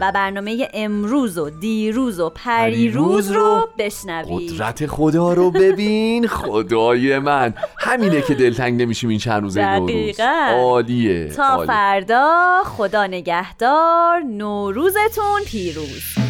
و 0.00 0.12
برنامه 0.12 0.68
امروز 0.74 1.38
و 1.38 1.50
دیروز 1.50 2.20
و 2.20 2.30
پریروز 2.30 3.32
رو 3.32 3.68
بشنوید. 3.78 4.52
قدرت 4.52 4.86
خدا 4.86 5.32
رو 5.32 5.50
ببین. 5.50 6.26
خدای 6.44 7.18
من. 7.18 7.54
همینه 7.78 8.22
که 8.22 8.34
دلتنگ 8.34 8.82
نمیشیم 8.82 9.10
این 9.10 9.18
چند 9.18 9.42
روزه 9.42 9.78
نوروز 9.78 10.20
عالیه. 10.20 11.28
تا 11.28 11.66
فردا 11.66 12.62
خدا 12.64 13.06
نگهدار. 13.06 14.20
نوروزتون 14.20 15.42
پیروز. 15.46 16.23